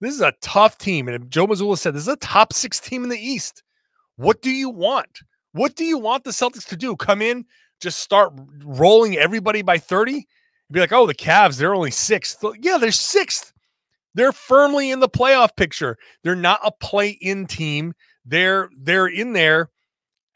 This 0.00 0.14
is 0.14 0.20
a 0.20 0.34
tough 0.40 0.78
team. 0.78 1.08
And 1.08 1.30
Joe 1.30 1.46
Mazzulla 1.46 1.78
said 1.78 1.94
this 1.94 2.02
is 2.02 2.08
a 2.08 2.16
top 2.16 2.52
six 2.52 2.80
team 2.80 3.02
in 3.02 3.10
the 3.10 3.18
East. 3.18 3.62
What 4.16 4.42
do 4.42 4.50
you 4.50 4.70
want? 4.70 5.20
What 5.52 5.74
do 5.76 5.84
you 5.84 5.98
want 5.98 6.24
the 6.24 6.30
Celtics 6.30 6.66
to 6.68 6.76
do? 6.76 6.96
Come 6.96 7.22
in, 7.22 7.44
just 7.80 8.00
start 8.00 8.32
rolling 8.64 9.16
everybody 9.16 9.62
by 9.62 9.78
30? 9.78 10.26
Be 10.70 10.80
like, 10.80 10.92
oh, 10.92 11.06
the 11.06 11.14
Cavs, 11.14 11.58
they're 11.58 11.74
only 11.74 11.90
sixth. 11.90 12.44
Yeah, 12.60 12.76
they're 12.78 12.92
sixth. 12.92 13.52
They're 14.14 14.32
firmly 14.32 14.90
in 14.90 15.00
the 15.00 15.08
playoff 15.08 15.56
picture. 15.56 15.96
They're 16.22 16.34
not 16.34 16.60
a 16.62 16.72
play-in 16.72 17.46
team. 17.46 17.94
They're 18.26 18.68
they're 18.76 19.06
in 19.06 19.32
there 19.32 19.70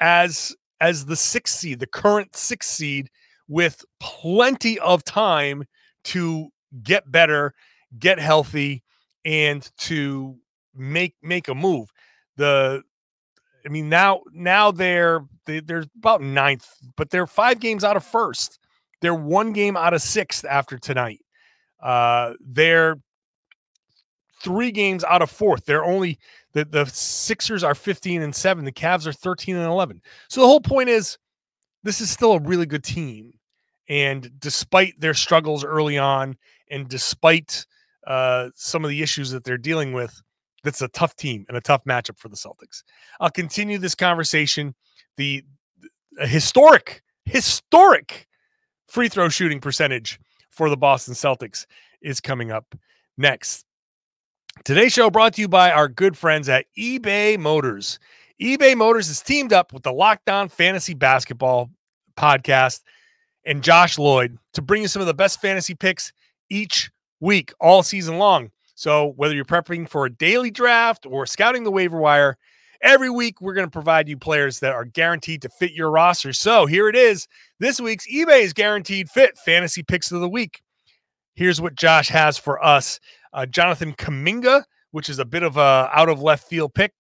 as 0.01 0.57
as 0.81 1.05
the 1.05 1.17
sixth 1.17 1.59
seed, 1.59 1.81
the 1.81 1.87
current 1.87 2.35
sixth 2.35 2.71
seed, 2.71 3.11
with 3.49 3.85
plenty 4.01 4.79
of 4.79 5.05
time 5.05 5.65
to 6.05 6.49
get 6.83 7.11
better, 7.11 7.55
get 7.99 8.19
healthy, 8.19 8.83
and 9.25 9.71
to 9.79 10.37
make 10.75 11.15
make 11.23 11.49
a 11.49 11.55
move. 11.55 11.93
The 12.37 12.83
I 13.65 13.69
mean 13.69 13.89
now 13.89 14.23
now 14.33 14.71
they're 14.71 15.25
they, 15.47 15.61
they're 15.61 15.85
about 15.97 16.23
ninth, 16.23 16.69
but 16.97 17.11
they're 17.11 17.27
five 17.27 17.61
games 17.61 17.85
out 17.85 17.97
of 17.97 18.05
first. 18.05 18.59
They're 19.01 19.15
one 19.15 19.53
game 19.53 19.77
out 19.77 19.95
of 19.95 20.03
sixth 20.03 20.45
after 20.45 20.79
tonight. 20.79 21.21
Uh, 21.83 22.35
they're 22.41 22.97
three 24.43 24.71
games 24.71 25.05
out 25.05 25.23
of 25.23 25.31
fourth. 25.31 25.65
They're 25.65 25.85
only 25.85 26.19
the 26.53 26.65
the 26.65 26.87
Sixers 26.87 27.65
are 27.65 27.75
15 27.75 28.23
and 28.23 28.35
7. 28.35 28.65
The 28.65 28.73
Cavs 28.73 29.07
are 29.07 29.13
13 29.13 29.57
and 29.57 29.67
11. 29.67 30.01
So 30.29 30.41
the 30.41 30.47
whole 30.47 30.61
point 30.61 30.89
is 30.89 31.19
this 31.83 32.01
is 32.01 32.11
still 32.11 32.33
a 32.33 32.41
really 32.41 32.67
good 32.67 32.85
team. 32.85 33.33
And 33.89 34.31
despite 34.39 34.99
their 35.01 35.15
struggles 35.15 35.65
early 35.65 35.99
on, 35.99 36.37
and 36.71 36.89
despite 36.89 37.67
uh, 38.07 38.51
some 38.55 38.85
of 38.85 38.91
the 38.91 39.03
issues 39.03 39.31
that 39.31 39.45
they're 39.45 39.59
dealing 39.59 39.93
with, 39.93 40.21
that's 40.65 40.83
a 40.83 40.89
tough 40.89 41.17
team 41.17 41.45
and 41.49 41.57
a 41.57 41.61
tough 41.61 41.85
matchup 41.85 42.19
for 42.19 42.29
the 42.29 42.37
Celtics. 42.37 42.83
I'll 43.21 43.31
continue 43.31 43.79
this 43.79 43.95
conversation. 43.95 44.75
The, 45.17 45.45
the 46.13 46.27
historic, 46.27 47.03
historic 47.25 48.27
free 48.87 49.09
throw 49.09 49.29
shooting 49.29 49.61
percentage 49.61 50.21
for 50.51 50.71
the 50.71 50.77
Boston 50.77 51.15
Celtics 51.15 51.67
is 52.01 52.21
coming 52.21 52.51
up 52.51 52.75
next. 53.17 53.65
Today's 54.65 54.93
show 54.93 55.11
brought 55.11 55.35
to 55.35 55.41
you 55.41 55.49
by 55.49 55.71
our 55.71 55.89
good 55.89 56.17
friends 56.17 56.49
at 56.49 56.67
eBay 56.79 57.39
Motors. 57.39 57.99
eBay 58.41 58.77
Motors 58.77 59.09
has 59.09 59.23
teamed 59.23 59.53
up 59.53 59.73
with 59.73 59.83
the 59.83 59.93
Locked 59.93 60.29
On 60.29 60.49
Fantasy 60.49 60.95
Basketball 60.95 61.71
podcast 62.17 62.83
and 63.45 63.63
Josh 63.63 63.99
Lloyd 63.99 64.39
to 64.53 64.63
bring 64.63 64.83
you 64.83 64.89
some 64.89 65.01
of 65.01 65.07
the 65.07 65.15
best 65.15 65.41
fantasy 65.41 65.75
picks 65.75 66.13
each 66.51 66.91
week, 67.23 67.53
all 67.61 67.83
season 67.83 68.19
long. 68.19 68.51
So, 68.75 69.15
whether 69.17 69.35
you're 69.35 69.45
prepping 69.45 69.89
for 69.89 70.05
a 70.05 70.11
daily 70.11 70.51
draft 70.51 71.07
or 71.07 71.25
scouting 71.25 71.65
the 71.65 71.71
waiver 71.71 71.99
wire, 71.99 72.37
every 72.83 73.09
week 73.09 73.41
we're 73.41 73.55
going 73.55 73.67
to 73.67 73.71
provide 73.71 74.09
you 74.09 74.17
players 74.17 74.61
that 74.61 74.73
are 74.73 74.85
guaranteed 74.85 75.41
to 75.43 75.49
fit 75.49 75.73
your 75.73 75.91
roster. 75.91 76.33
So, 76.33 76.67
here 76.67 76.89
it 76.89 76.97
is. 76.97 77.29
This 77.61 77.81
week's 77.81 78.07
eBay's 78.13 78.53
guaranteed 78.53 79.09
fit 79.09 79.39
fantasy 79.39 79.83
picks 79.83 80.11
of 80.11 80.21
the 80.21 80.29
week. 80.29 80.63
Here's 81.35 81.61
what 81.61 81.77
Josh 81.77 82.09
has 82.09 82.37
for 82.37 82.63
us 82.63 82.99
uh, 83.33 83.47
Jonathan 83.47 83.95
Kuminga, 83.95 84.65
which 84.91 85.09
is 85.09 85.19
a 85.19 85.25
bit 85.25 85.43
of 85.43 85.57
a 85.57 85.89
out 85.93 86.09
of 86.09 86.21
left 86.21 86.49
field 86.49 86.75
pick, 86.75 86.93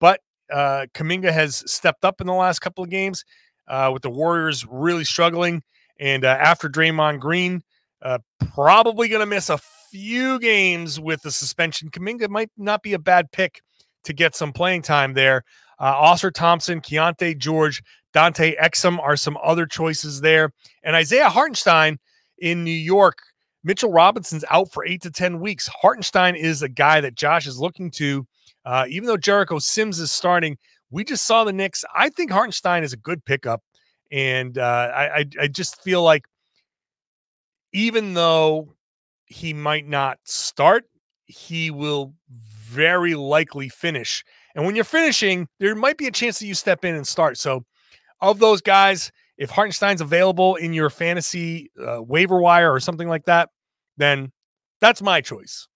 but 0.00 0.20
uh, 0.52 0.86
Kuminga 0.94 1.32
has 1.32 1.62
stepped 1.70 2.04
up 2.04 2.20
in 2.20 2.26
the 2.26 2.34
last 2.34 2.60
couple 2.60 2.84
of 2.84 2.90
games 2.90 3.24
uh, 3.68 3.90
with 3.92 4.02
the 4.02 4.10
Warriors 4.10 4.66
really 4.68 5.04
struggling. 5.04 5.62
And 5.98 6.24
uh, 6.24 6.36
after 6.40 6.68
Draymond 6.68 7.20
Green, 7.20 7.62
uh, 8.02 8.18
probably 8.54 9.08
going 9.08 9.20
to 9.20 9.26
miss 9.26 9.48
a 9.50 9.58
few 9.90 10.38
games 10.38 10.98
with 10.98 11.22
the 11.22 11.30
suspension. 11.30 11.90
Kuminga 11.90 12.28
might 12.28 12.50
not 12.56 12.82
be 12.82 12.92
a 12.92 12.98
bad 12.98 13.30
pick 13.32 13.62
to 14.04 14.12
get 14.12 14.34
some 14.34 14.52
playing 14.52 14.82
time 14.82 15.14
there. 15.14 15.44
Uh, 15.78 15.94
Ausar 15.94 16.32
Thompson, 16.32 16.80
Keyonte 16.80 17.36
George, 17.38 17.82
Dante 18.12 18.54
Exum 18.56 18.98
are 19.00 19.16
some 19.16 19.38
other 19.42 19.66
choices 19.66 20.20
there. 20.20 20.52
And 20.82 20.96
Isaiah 20.96 21.28
Hartenstein 21.28 21.98
in 22.38 22.64
New 22.64 22.70
York. 22.70 23.18
Mitchell 23.64 23.92
Robinson's 23.92 24.44
out 24.50 24.72
for 24.72 24.84
eight 24.84 25.02
to 25.02 25.10
10 25.10 25.40
weeks. 25.40 25.68
Hartenstein 25.68 26.34
is 26.34 26.62
a 26.62 26.68
guy 26.68 27.00
that 27.00 27.14
Josh 27.14 27.46
is 27.46 27.58
looking 27.58 27.90
to. 27.92 28.26
Uh, 28.64 28.86
even 28.88 29.06
though 29.06 29.16
Jericho 29.16 29.58
Sims 29.58 29.98
is 30.00 30.10
starting, 30.10 30.56
we 30.90 31.04
just 31.04 31.24
saw 31.26 31.44
the 31.44 31.52
Knicks. 31.52 31.84
I 31.94 32.08
think 32.08 32.30
Hartenstein 32.30 32.82
is 32.82 32.92
a 32.92 32.96
good 32.96 33.24
pickup. 33.24 33.62
And 34.10 34.58
uh, 34.58 34.90
I, 34.94 35.04
I, 35.04 35.24
I 35.42 35.48
just 35.48 35.80
feel 35.82 36.02
like 36.02 36.24
even 37.72 38.14
though 38.14 38.74
he 39.26 39.52
might 39.52 39.86
not 39.86 40.18
start, 40.24 40.84
he 41.26 41.70
will 41.70 42.14
very 42.28 43.14
likely 43.14 43.68
finish. 43.68 44.24
And 44.54 44.64
when 44.66 44.74
you're 44.74 44.84
finishing, 44.84 45.48
there 45.60 45.74
might 45.74 45.96
be 45.96 46.06
a 46.06 46.10
chance 46.10 46.38
that 46.38 46.46
you 46.46 46.54
step 46.54 46.84
in 46.84 46.94
and 46.94 47.06
start. 47.06 47.38
So, 47.38 47.64
of 48.20 48.38
those 48.38 48.60
guys, 48.60 49.10
if 49.38 49.50
Hartenstein's 49.50 50.00
available 50.00 50.56
in 50.56 50.72
your 50.72 50.90
fantasy 50.90 51.70
uh, 51.84 52.02
waiver 52.02 52.40
wire 52.40 52.72
or 52.72 52.78
something 52.78 53.08
like 53.08 53.24
that, 53.24 53.48
then 53.96 54.30
that's 54.80 55.02
my 55.02 55.20
choice. 55.20 55.66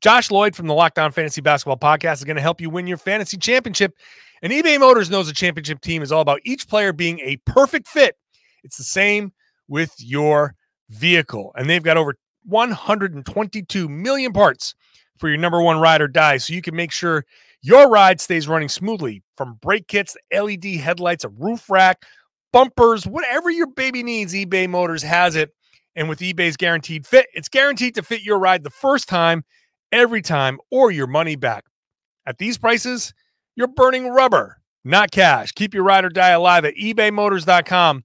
Josh 0.00 0.30
Lloyd 0.30 0.54
from 0.54 0.66
the 0.66 0.74
Locked 0.74 0.98
On 0.98 1.10
Fantasy 1.12 1.40
Basketball 1.40 1.78
Podcast 1.78 2.14
is 2.14 2.24
going 2.24 2.36
to 2.36 2.42
help 2.42 2.60
you 2.60 2.70
win 2.70 2.86
your 2.86 2.98
fantasy 2.98 3.36
championship. 3.36 3.94
And 4.42 4.52
eBay 4.52 4.78
Motors 4.78 5.10
knows 5.10 5.28
a 5.28 5.32
championship 5.32 5.80
team 5.80 6.02
is 6.02 6.12
all 6.12 6.20
about 6.20 6.40
each 6.44 6.68
player 6.68 6.92
being 6.92 7.20
a 7.20 7.36
perfect 7.46 7.88
fit. 7.88 8.16
It's 8.62 8.76
the 8.76 8.84
same 8.84 9.32
with 9.68 9.92
your 9.98 10.54
vehicle. 10.94 11.52
And 11.56 11.68
they've 11.68 11.82
got 11.82 11.96
over 11.96 12.16
122 12.44 13.88
million 13.88 14.32
parts 14.32 14.74
for 15.18 15.28
your 15.28 15.38
number 15.38 15.60
one 15.60 15.78
ride 15.78 16.00
or 16.00 16.08
die 16.08 16.36
so 16.38 16.54
you 16.54 16.62
can 16.62 16.74
make 16.74 16.92
sure 16.92 17.24
your 17.62 17.88
ride 17.88 18.20
stays 18.20 18.48
running 18.48 18.68
smoothly 18.68 19.22
from 19.36 19.58
brake 19.62 19.88
kits, 19.88 20.16
LED 20.32 20.64
headlights, 20.64 21.24
a 21.24 21.28
roof 21.30 21.70
rack, 21.70 22.04
bumpers, 22.52 23.06
whatever 23.06 23.50
your 23.50 23.66
baby 23.66 24.02
needs, 24.02 24.34
eBay 24.34 24.68
Motors 24.68 25.02
has 25.02 25.36
it. 25.36 25.50
And 25.96 26.08
with 26.08 26.18
eBay's 26.18 26.56
guaranteed 26.56 27.06
fit, 27.06 27.26
it's 27.34 27.48
guaranteed 27.48 27.94
to 27.94 28.02
fit 28.02 28.22
your 28.22 28.38
ride 28.38 28.64
the 28.64 28.70
first 28.70 29.08
time, 29.08 29.44
every 29.92 30.22
time, 30.22 30.58
or 30.70 30.90
your 30.90 31.06
money 31.06 31.36
back. 31.36 31.64
At 32.26 32.38
these 32.38 32.58
prices, 32.58 33.14
you're 33.54 33.68
burning 33.68 34.08
rubber, 34.08 34.58
not 34.84 35.12
cash. 35.12 35.52
Keep 35.52 35.72
your 35.72 35.84
ride 35.84 36.04
or 36.04 36.08
die 36.08 36.30
alive 36.30 36.64
at 36.64 36.74
ebaymotors.com 36.74 38.04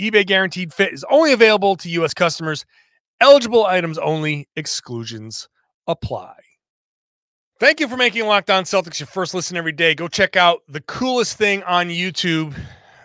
eBay 0.00 0.24
guaranteed 0.26 0.72
fit 0.72 0.92
is 0.92 1.04
only 1.10 1.32
available 1.32 1.76
to 1.76 1.88
U.S. 1.90 2.14
customers. 2.14 2.64
Eligible 3.20 3.66
items 3.66 3.98
only, 3.98 4.48
exclusions 4.54 5.48
apply. 5.88 6.34
Thank 7.58 7.80
you 7.80 7.88
for 7.88 7.96
making 7.96 8.24
Locked 8.26 8.50
On 8.50 8.62
Celtics 8.62 9.00
your 9.00 9.08
first 9.08 9.34
listen 9.34 9.56
every 9.56 9.72
day. 9.72 9.96
Go 9.96 10.06
check 10.06 10.36
out 10.36 10.62
the 10.68 10.80
coolest 10.82 11.36
thing 11.36 11.64
on 11.64 11.88
YouTube, 11.88 12.54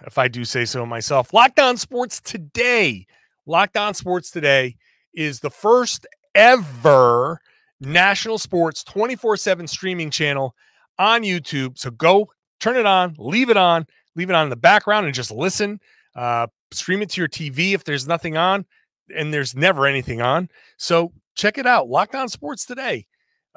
if 0.06 0.20
I 0.20 0.28
do 0.28 0.46
say 0.46 0.66
so 0.66 0.86
myself. 0.86 1.34
Locked 1.34 1.60
On 1.60 1.76
Sports 1.78 2.22
Today. 2.22 3.08
Locked 3.48 3.76
On 3.76 3.96
Sports 3.96 4.30
Today 4.30 4.76
is 5.16 5.40
the 5.40 5.50
first 5.50 6.06
ever 6.36 7.40
national 7.80 8.38
sports 8.38 8.84
24 8.84 9.38
7 9.38 9.68
streaming 9.68 10.12
channel 10.12 10.56
on 11.00 11.24
YouTube. 11.24 11.80
So 11.80 11.90
go 11.90 12.30
turn 12.60 12.76
it 12.76 12.86
on, 12.86 13.16
leave 13.18 13.50
it 13.50 13.58
on, 13.58 13.88
leave 14.16 14.30
it 14.30 14.36
on 14.36 14.44
in 14.44 14.50
the 14.52 14.56
background, 14.56 15.08
and 15.08 15.16
just 15.16 15.32
listen. 15.32 15.80
Uh, 16.16 16.48
stream 16.72 17.02
it 17.02 17.10
to 17.12 17.22
your 17.22 17.28
TV 17.28 17.74
if 17.74 17.84
there's 17.84 18.08
nothing 18.08 18.38
on, 18.38 18.66
and 19.16 19.34
there's 19.34 19.56
never 19.56 19.86
anything 19.86 20.22
on. 20.22 20.50
So 20.78 21.12
check 21.36 21.58
it 21.58 21.66
out. 21.66 21.90
Locked 21.90 22.16
On 22.16 22.30
Sports 22.30 22.66
today. 22.66 23.06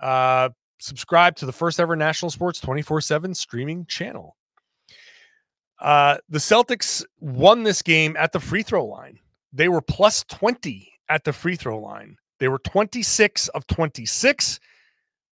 Uh, 0.00 0.50
subscribe 0.78 1.36
to 1.36 1.46
the 1.46 1.52
first 1.52 1.80
ever 1.80 1.96
national 1.96 2.30
sports 2.30 2.60
24 2.60 3.00
7 3.00 3.34
streaming 3.34 3.86
channel. 3.86 4.36
Uh, 5.80 6.16
the 6.28 6.38
Celtics 6.38 7.04
won 7.20 7.62
this 7.62 7.82
game 7.82 8.16
at 8.18 8.32
the 8.32 8.40
free 8.40 8.62
throw 8.62 8.84
line. 8.84 9.18
They 9.52 9.68
were 9.68 9.82
plus 9.82 10.24
20 10.24 10.90
at 11.08 11.24
the 11.24 11.32
free 11.32 11.56
throw 11.56 11.78
line. 11.78 12.16
They 12.38 12.48
were 12.48 12.58
26 12.58 13.48
of 13.48 13.66
26. 13.66 14.60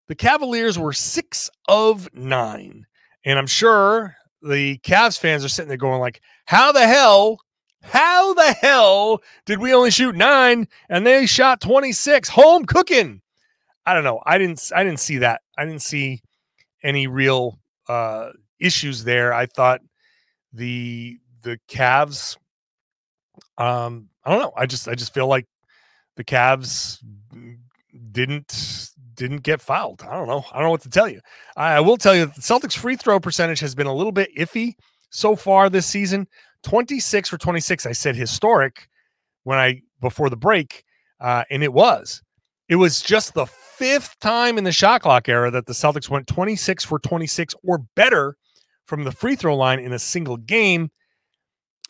The 0.07 0.15
Cavaliers 0.15 0.77
were 0.77 0.93
six 0.93 1.49
of 1.67 2.13
nine. 2.13 2.85
And 3.25 3.39
I'm 3.39 3.47
sure 3.47 4.15
the 4.43 4.77
Cavs 4.79 5.17
fans 5.19 5.45
are 5.45 5.49
sitting 5.49 5.69
there 5.69 5.77
going 5.77 5.99
like, 5.99 6.21
how 6.45 6.71
the 6.71 6.85
hell, 6.85 7.39
how 7.81 8.33
the 8.33 8.53
hell 8.53 9.21
did 9.45 9.59
we 9.59 9.73
only 9.73 9.91
shoot 9.91 10.15
nine 10.15 10.67
and 10.89 11.05
they 11.05 11.25
shot 11.25 11.61
26 11.61 12.29
home 12.29 12.65
cooking? 12.65 13.21
I 13.85 13.93
don't 13.93 14.03
know. 14.03 14.21
I 14.25 14.37
didn't, 14.37 14.71
I 14.75 14.83
didn't 14.83 14.99
see 14.99 15.19
that. 15.19 15.41
I 15.57 15.65
didn't 15.65 15.81
see 15.81 16.21
any 16.83 17.07
real 17.07 17.59
uh, 17.87 18.29
issues 18.59 19.03
there. 19.03 19.33
I 19.33 19.45
thought 19.45 19.81
the, 20.51 21.17
the 21.41 21.59
Cavs, 21.67 22.37
um, 23.57 24.09
I 24.23 24.31
don't 24.31 24.39
know. 24.39 24.53
I 24.55 24.65
just, 24.65 24.87
I 24.87 24.95
just 24.95 25.13
feel 25.13 25.27
like 25.27 25.47
the 26.15 26.23
Cavs 26.23 27.03
didn't 28.11 28.91
didn't 29.15 29.43
get 29.43 29.61
fouled. 29.61 30.03
I 30.03 30.13
don't 30.13 30.27
know. 30.27 30.43
I 30.51 30.57
don't 30.57 30.63
know 30.63 30.71
what 30.71 30.81
to 30.81 30.89
tell 30.89 31.07
you. 31.07 31.19
I, 31.57 31.79
will 31.79 31.97
tell 31.97 32.15
you 32.15 32.25
the 32.25 32.41
Celtics 32.41 32.77
free 32.77 32.95
throw 32.95 33.19
percentage 33.19 33.59
has 33.59 33.75
been 33.75 33.87
a 33.87 33.93
little 33.93 34.11
bit 34.11 34.29
iffy 34.37 34.73
so 35.09 35.35
far 35.35 35.69
this 35.69 35.85
season. 35.85 36.27
26 36.63 37.29
for 37.29 37.37
26. 37.37 37.85
I 37.85 37.91
said 37.91 38.15
historic 38.15 38.87
when 39.43 39.57
I 39.57 39.81
before 40.01 40.29
the 40.29 40.37
break, 40.37 40.83
uh, 41.19 41.43
and 41.49 41.63
it 41.63 41.73
was. 41.73 42.21
It 42.69 42.75
was 42.75 43.01
just 43.01 43.33
the 43.33 43.45
fifth 43.45 44.17
time 44.19 44.57
in 44.57 44.63
the 44.63 44.71
shot 44.71 45.01
clock 45.01 45.27
era 45.27 45.51
that 45.51 45.65
the 45.65 45.73
Celtics 45.73 46.09
went 46.09 46.27
26 46.27 46.85
for 46.85 46.99
26 46.99 47.53
or 47.63 47.79
better 47.95 48.37
from 48.85 49.03
the 49.03 49.11
free 49.11 49.35
throw 49.35 49.55
line 49.55 49.79
in 49.79 49.93
a 49.93 49.99
single 49.99 50.37
game. 50.37 50.89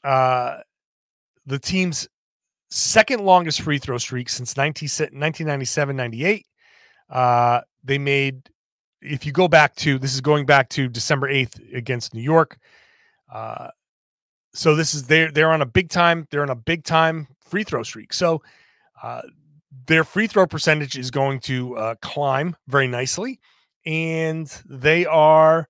Uh, 0.03 0.57
the 1.45 1.59
team's 1.59 2.07
second 2.69 3.23
longest 3.23 3.61
free 3.61 3.77
throw 3.77 3.97
streak 3.97 4.29
since 4.29 4.57
1997 4.57 5.95
98. 5.95 6.45
Uh, 7.13 7.61
they 7.83 7.99
made, 7.99 8.49
if 9.01 9.25
you 9.25 9.31
go 9.31 9.47
back 9.47 9.75
to, 9.75 9.99
this 9.99 10.15
is 10.15 10.21
going 10.21 10.45
back 10.45 10.67
to 10.69 10.89
December 10.89 11.31
8th 11.31 11.75
against 11.75 12.13
New 12.13 12.21
York. 12.21 12.57
Uh, 13.31 13.69
so 14.53 14.75
this 14.75 14.93
is 14.93 15.07
they're 15.07 15.31
they're 15.31 15.51
on 15.51 15.63
a 15.63 15.65
big 15.65 15.89
time 15.89 16.27
they're 16.29 16.43
on 16.43 16.49
a 16.51 16.55
big 16.55 16.83
time 16.83 17.27
free 17.39 17.63
throw 17.63 17.81
streak. 17.83 18.13
So 18.13 18.43
uh, 19.01 19.21
their 19.87 20.03
free 20.03 20.27
throw 20.27 20.45
percentage 20.45 20.97
is 20.97 21.09
going 21.11 21.39
to 21.41 21.75
uh, 21.75 21.95
climb 22.01 22.55
very 22.67 22.87
nicely, 22.87 23.39
and 23.85 24.47
they 24.69 25.05
are, 25.05 25.67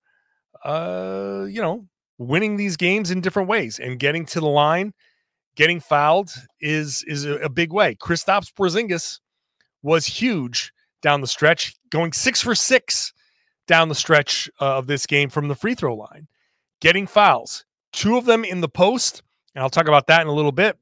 uh, 0.65 1.45
you 1.49 1.61
know, 1.61 1.85
winning 2.17 2.57
these 2.57 2.75
games 2.75 3.09
in 3.09 3.21
different 3.21 3.47
ways 3.47 3.79
and 3.79 3.99
getting 3.99 4.25
to 4.27 4.41
the 4.41 4.47
line, 4.47 4.93
getting 5.55 5.79
fouled 5.79 6.33
is 6.59 7.03
is 7.07 7.23
a, 7.23 7.35
a 7.35 7.49
big 7.49 7.71
way. 7.71 7.95
Kristaps 7.95 8.51
Porzingis 8.53 9.19
was 9.81 10.05
huge 10.05 10.72
down 11.03 11.21
the 11.21 11.27
stretch, 11.27 11.75
going 11.91 12.13
six 12.13 12.41
for 12.41 12.55
six 12.55 13.13
down 13.67 13.89
the 13.89 13.95
stretch 13.95 14.49
uh, 14.59 14.77
of 14.77 14.87
this 14.87 15.05
game 15.05 15.29
from 15.29 15.47
the 15.47 15.55
free 15.55 15.75
throw 15.75 15.95
line, 15.95 16.27
getting 16.81 17.05
fouls, 17.05 17.65
two 17.91 18.17
of 18.17 18.25
them 18.25 18.43
in 18.43 18.61
the 18.61 18.69
post, 18.69 19.21
and 19.53 19.61
I'll 19.61 19.69
talk 19.69 19.87
about 19.87 20.07
that 20.07 20.21
in 20.21 20.27
a 20.27 20.33
little 20.33 20.51
bit. 20.51 20.77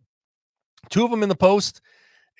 Two 0.89 1.03
of 1.03 1.11
them 1.11 1.23
in 1.23 1.29
the 1.29 1.35
post, 1.35 1.81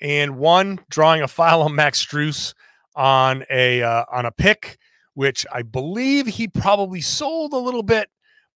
and 0.00 0.36
one 0.36 0.80
drawing 0.90 1.22
a 1.22 1.28
foul 1.28 1.62
on 1.62 1.74
Max 1.74 2.04
Strus 2.04 2.54
on 2.96 3.44
a 3.50 3.82
uh, 3.82 4.04
on 4.10 4.26
a 4.26 4.32
pick, 4.32 4.78
which 5.14 5.46
I 5.52 5.62
believe 5.62 6.26
he 6.26 6.48
probably 6.48 7.00
sold 7.00 7.52
a 7.52 7.58
little 7.58 7.82
bit, 7.82 8.08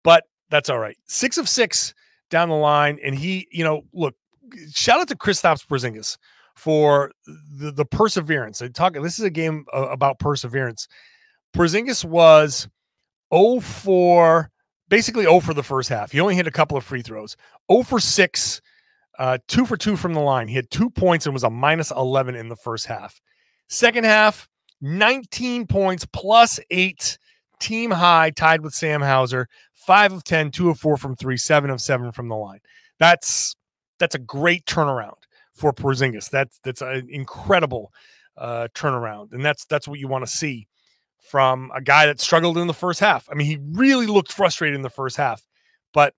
but 0.03 0.25
that's 0.51 0.71
all 0.71 0.79
right. 0.79 0.97
Six 1.07 1.37
of 1.37 1.49
six 1.49 1.95
down 2.31 2.49
the 2.49 2.55
line, 2.55 2.99
and 3.05 3.15
he, 3.15 3.47
you 3.51 3.65
know, 3.65 3.85
look, 3.93 4.15
shout 4.73 5.01
out 5.01 5.09
to 5.09 5.17
Kristaps 5.17 5.67
Porzingis 5.67 6.17
for 6.55 7.13
the, 7.27 7.73
the 7.73 7.85
perseverance. 7.85 8.63
I 8.63 8.69
talk. 8.69 8.95
This 8.95 9.19
is 9.19 9.25
a 9.25 9.31
game 9.31 9.65
about 9.73 10.19
perseverance. 10.19 10.89
Porzingis 11.55 12.05
was 12.05 12.69
0 13.35 13.61
for 13.61 14.51
basically 14.89 15.25
0 15.25 15.41
for 15.41 15.55
the 15.55 15.63
first 15.63 15.89
half. 15.89 16.13
He 16.13 16.21
only 16.21 16.35
hit 16.35 16.47
a 16.47 16.53
couple 16.53 16.77
of 16.77 16.85
free 16.85 17.03
throws. 17.03 17.37
0 17.71 17.83
for 17.83 18.01
6, 18.01 18.63
uh, 19.19 19.39
2 19.49 19.67
for 19.67 19.77
2 19.77 19.97
from 19.97 20.15
the 20.15 20.21
line. 20.21 20.49
He 20.49 20.55
had 20.55 20.71
two 20.71 20.91
points 20.91 21.27
and 21.27 21.33
was 21.33 21.45
a 21.45 21.51
minus 21.51 21.91
11 21.91 22.35
in 22.35 22.49
the 22.49 22.57
first 22.57 22.87
half. 22.87 23.21
Second 23.69 24.05
half, 24.05 24.49
19 24.81 25.67
points 25.67 26.07
plus 26.13 26.61
8 26.71 27.19
team 27.61 27.91
high 27.91 28.31
tied 28.31 28.63
with 28.63 28.75
Sam 28.75 29.01
Hauser. 29.01 29.49
5 29.73 30.13
of 30.13 30.25
10, 30.25 30.51
2 30.51 30.71
of 30.71 30.79
4 30.79 30.97
from 30.97 31.17
3, 31.17 31.37
7 31.37 31.71
of 31.71 31.81
7 31.81 32.13
from 32.13 32.29
the 32.29 32.37
line. 32.37 32.61
That's 32.99 33.57
that's 33.99 34.15
a 34.15 34.19
great 34.19 34.65
turnaround 34.67 35.24
for 35.55 35.73
Porzingis. 35.73 36.31
That's 36.31 36.59
that's 36.63 36.83
an 36.83 37.09
incredible 37.11 37.93
uh, 38.37 38.69
turnaround, 38.75 39.33
and 39.33 39.45
that's 39.45 39.65
that's 39.67 39.89
what 39.89 39.99
you 39.99 40.09
want 40.09 40.27
to 40.27 40.31
see 40.31 40.67
from 41.19 41.73
a 41.75 41.81
guy 41.81 42.07
that 42.07 42.21
struggled 42.21 42.59
in 42.59 42.67
the 42.67 42.75
first 42.75 43.01
half. 43.01 43.29
I 43.31 43.35
mean, 43.35 43.47
he 43.47 43.59
really 43.73 44.07
looked 44.07 44.33
frustrated 44.33 44.75
in 44.75 44.83
the 44.83 44.91
first 44.91 45.17
half, 45.17 45.47
but 45.93 46.15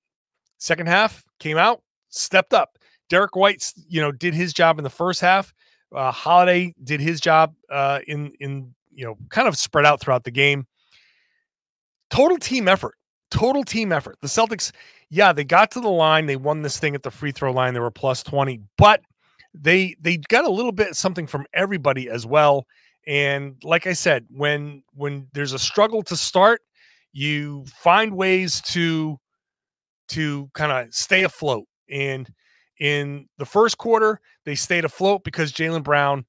second 0.59 0.89
half 0.89 1.25
came 1.39 1.59
out, 1.59 1.83
stepped 2.09 2.53
up. 2.53 2.79
Derrick 3.09 3.37
White, 3.37 3.73
you 3.89 4.01
know, 4.01 4.11
did 4.11 4.35
his 4.35 4.53
job 4.53 4.79
in 4.79 4.85
the 4.85 4.91
first 4.91 5.21
half. 5.21 5.55
Uh, 5.95 6.11
Holiday 6.11 6.75
did 6.83 7.01
his 7.01 7.21
job 7.21 7.55
uh, 7.71 8.01
in 8.09 8.33
in 8.41 8.75
you 8.93 9.05
know 9.05 9.17
kind 9.29 9.47
of 9.47 9.57
spread 9.57 9.87
out 9.87 10.01
throughout 10.01 10.25
the 10.25 10.31
game. 10.31 10.67
Total 12.11 12.39
team 12.39 12.67
effort. 12.67 12.95
Total 13.31 13.65
team 13.65 13.93
effort. 13.93 14.17
The 14.23 14.29
Celtics, 14.29 14.73
yeah, 15.11 15.33
they 15.33 15.45
got 15.45 15.71
to 15.73 15.81
the 15.81 15.89
line. 15.89 16.27
They 16.27 16.37
won 16.37 16.63
this 16.63 16.79
thing 16.79 16.95
at 16.95 17.03
the 17.03 17.11
free 17.11 17.33
throw 17.33 17.53
line. 17.53 17.75
They 17.75 17.81
were 17.81 17.91
plus 17.91 18.23
20, 18.23 18.61
but 18.79 19.03
they 19.61 19.97
they 20.01 20.19
got 20.19 20.45
a 20.45 20.51
little 20.51 20.73
bit 20.73 20.95
something 20.95 21.27
from 21.27 21.47
everybody 21.55 22.09
as 22.09 22.27
well. 22.27 22.67
And 23.07 23.57
like 23.63 23.87
I 23.87 23.93
said, 23.93 24.27
when 24.31 24.83
when 24.95 25.29
there's 25.33 25.53
a 25.53 25.59
struggle 25.59 26.03
to 26.05 26.17
start, 26.17 26.61
you 27.13 27.65
find 27.83 28.17
ways 28.17 28.61
to 28.73 29.19
to 30.09 30.51
kind 30.55 30.73
of 30.73 30.95
stay 30.95 31.25
afloat. 31.25 31.67
And 31.91 32.29
in 32.79 33.29
the 33.39 33.47
first 33.47 33.79
quarter, 33.79 34.21
they 34.45 34.55
stayed 34.55 34.85
afloat 34.85 35.25
because 35.25 35.53
Jaylen 35.53 35.83
Brown 35.83 36.25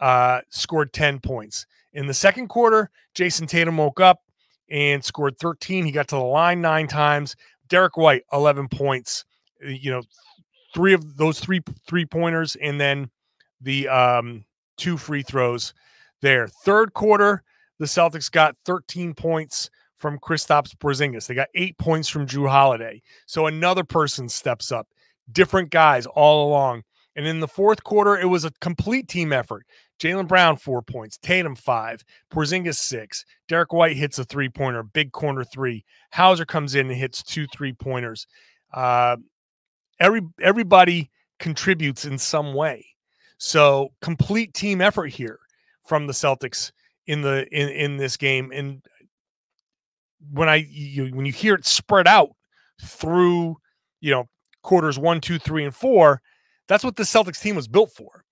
uh, 0.00 0.40
scored 0.50 0.92
10 0.92 1.20
points. 1.20 1.66
In 1.92 2.06
the 2.06 2.14
second 2.14 2.48
quarter, 2.48 2.90
Jayson 3.14 3.46
Tatum 3.48 3.76
woke 3.76 4.00
up 4.00 4.20
and 4.70 5.04
scored 5.04 5.38
13. 5.38 5.84
He 5.84 5.92
got 5.92 6.08
to 6.08 6.16
the 6.16 6.22
line 6.22 6.60
nine 6.60 6.86
times. 6.86 7.34
Derrick 7.68 7.96
White, 7.96 8.22
11 8.32 8.68
points. 8.68 9.24
Uh, 9.64 9.68
you 9.68 9.90
know, 9.90 10.02
three 10.74 10.92
of 10.92 11.16
those 11.16 11.40
three 11.40 11.60
three 11.86 12.06
pointers, 12.06 12.56
and 12.56 12.80
then 12.80 13.10
the 13.60 13.88
um, 13.88 14.44
two 14.76 14.96
free 14.96 15.22
throws 15.22 15.74
there. 16.20 16.48
Third 16.48 16.94
quarter, 16.94 17.42
the 17.78 17.86
Celtics 17.86 18.30
got 18.30 18.56
13 18.64 19.14
points 19.14 19.70
from 19.96 20.18
Kristaps 20.18 20.74
Porzingis. 20.76 21.26
They 21.26 21.34
got 21.34 21.48
eight 21.54 21.76
points 21.78 22.08
from 22.08 22.26
Jrue 22.26 22.48
Holiday. 22.48 23.02
So 23.26 23.46
another 23.46 23.84
person 23.84 24.28
steps 24.28 24.72
up. 24.72 24.88
Different 25.30 25.70
guys 25.70 26.06
all 26.06 26.48
along. 26.48 26.84
And 27.16 27.26
in 27.26 27.40
the 27.40 27.48
fourth 27.48 27.82
quarter, 27.82 28.16
it 28.16 28.26
was 28.26 28.44
a 28.44 28.52
complete 28.60 29.08
team 29.08 29.32
effort. 29.32 29.66
Jaylen 29.98 30.28
Brown, 30.28 30.56
four 30.56 30.82
points. 30.82 31.18
Tatum, 31.18 31.56
five. 31.56 32.04
Porzingis, 32.32 32.76
six. 32.76 33.24
Derrick 33.48 33.72
White 33.72 33.96
hits 33.96 34.20
a 34.20 34.24
three 34.24 34.48
pointer, 34.48 34.84
big 34.84 35.10
corner 35.10 35.42
three. 35.42 35.84
Hauser 36.12 36.44
comes 36.44 36.76
in 36.76 36.88
and 36.88 36.96
hits 36.96 37.24
two 37.24 37.48
three 37.48 37.72
pointers. 37.72 38.28
Uh, 38.72 39.16
every 40.00 40.22
everybody 40.40 41.10
contributes 41.38 42.04
in 42.04 42.18
some 42.18 42.54
way. 42.54 42.84
So 43.38 43.92
complete 44.00 44.54
team 44.54 44.80
effort 44.80 45.06
here 45.06 45.38
from 45.84 46.06
the 46.06 46.12
Celtics 46.12 46.72
in 47.06 47.22
the 47.22 47.46
in 47.50 47.68
in 47.68 47.96
this 47.96 48.16
game. 48.16 48.50
And 48.52 48.82
when 50.32 50.48
I 50.48 50.66
you 50.68 51.14
when 51.14 51.26
you 51.26 51.32
hear 51.32 51.54
it 51.54 51.66
spread 51.66 52.06
out 52.08 52.30
through 52.82 53.56
you 54.00 54.10
know 54.10 54.28
quarters 54.62 54.98
one, 54.98 55.20
two, 55.20 55.38
three, 55.38 55.64
and 55.64 55.74
four, 55.74 56.20
that's 56.66 56.84
what 56.84 56.96
the 56.96 57.04
Celtics 57.04 57.40
team 57.40 57.56
was 57.56 57.68
built 57.68 57.92
for. 57.92 58.24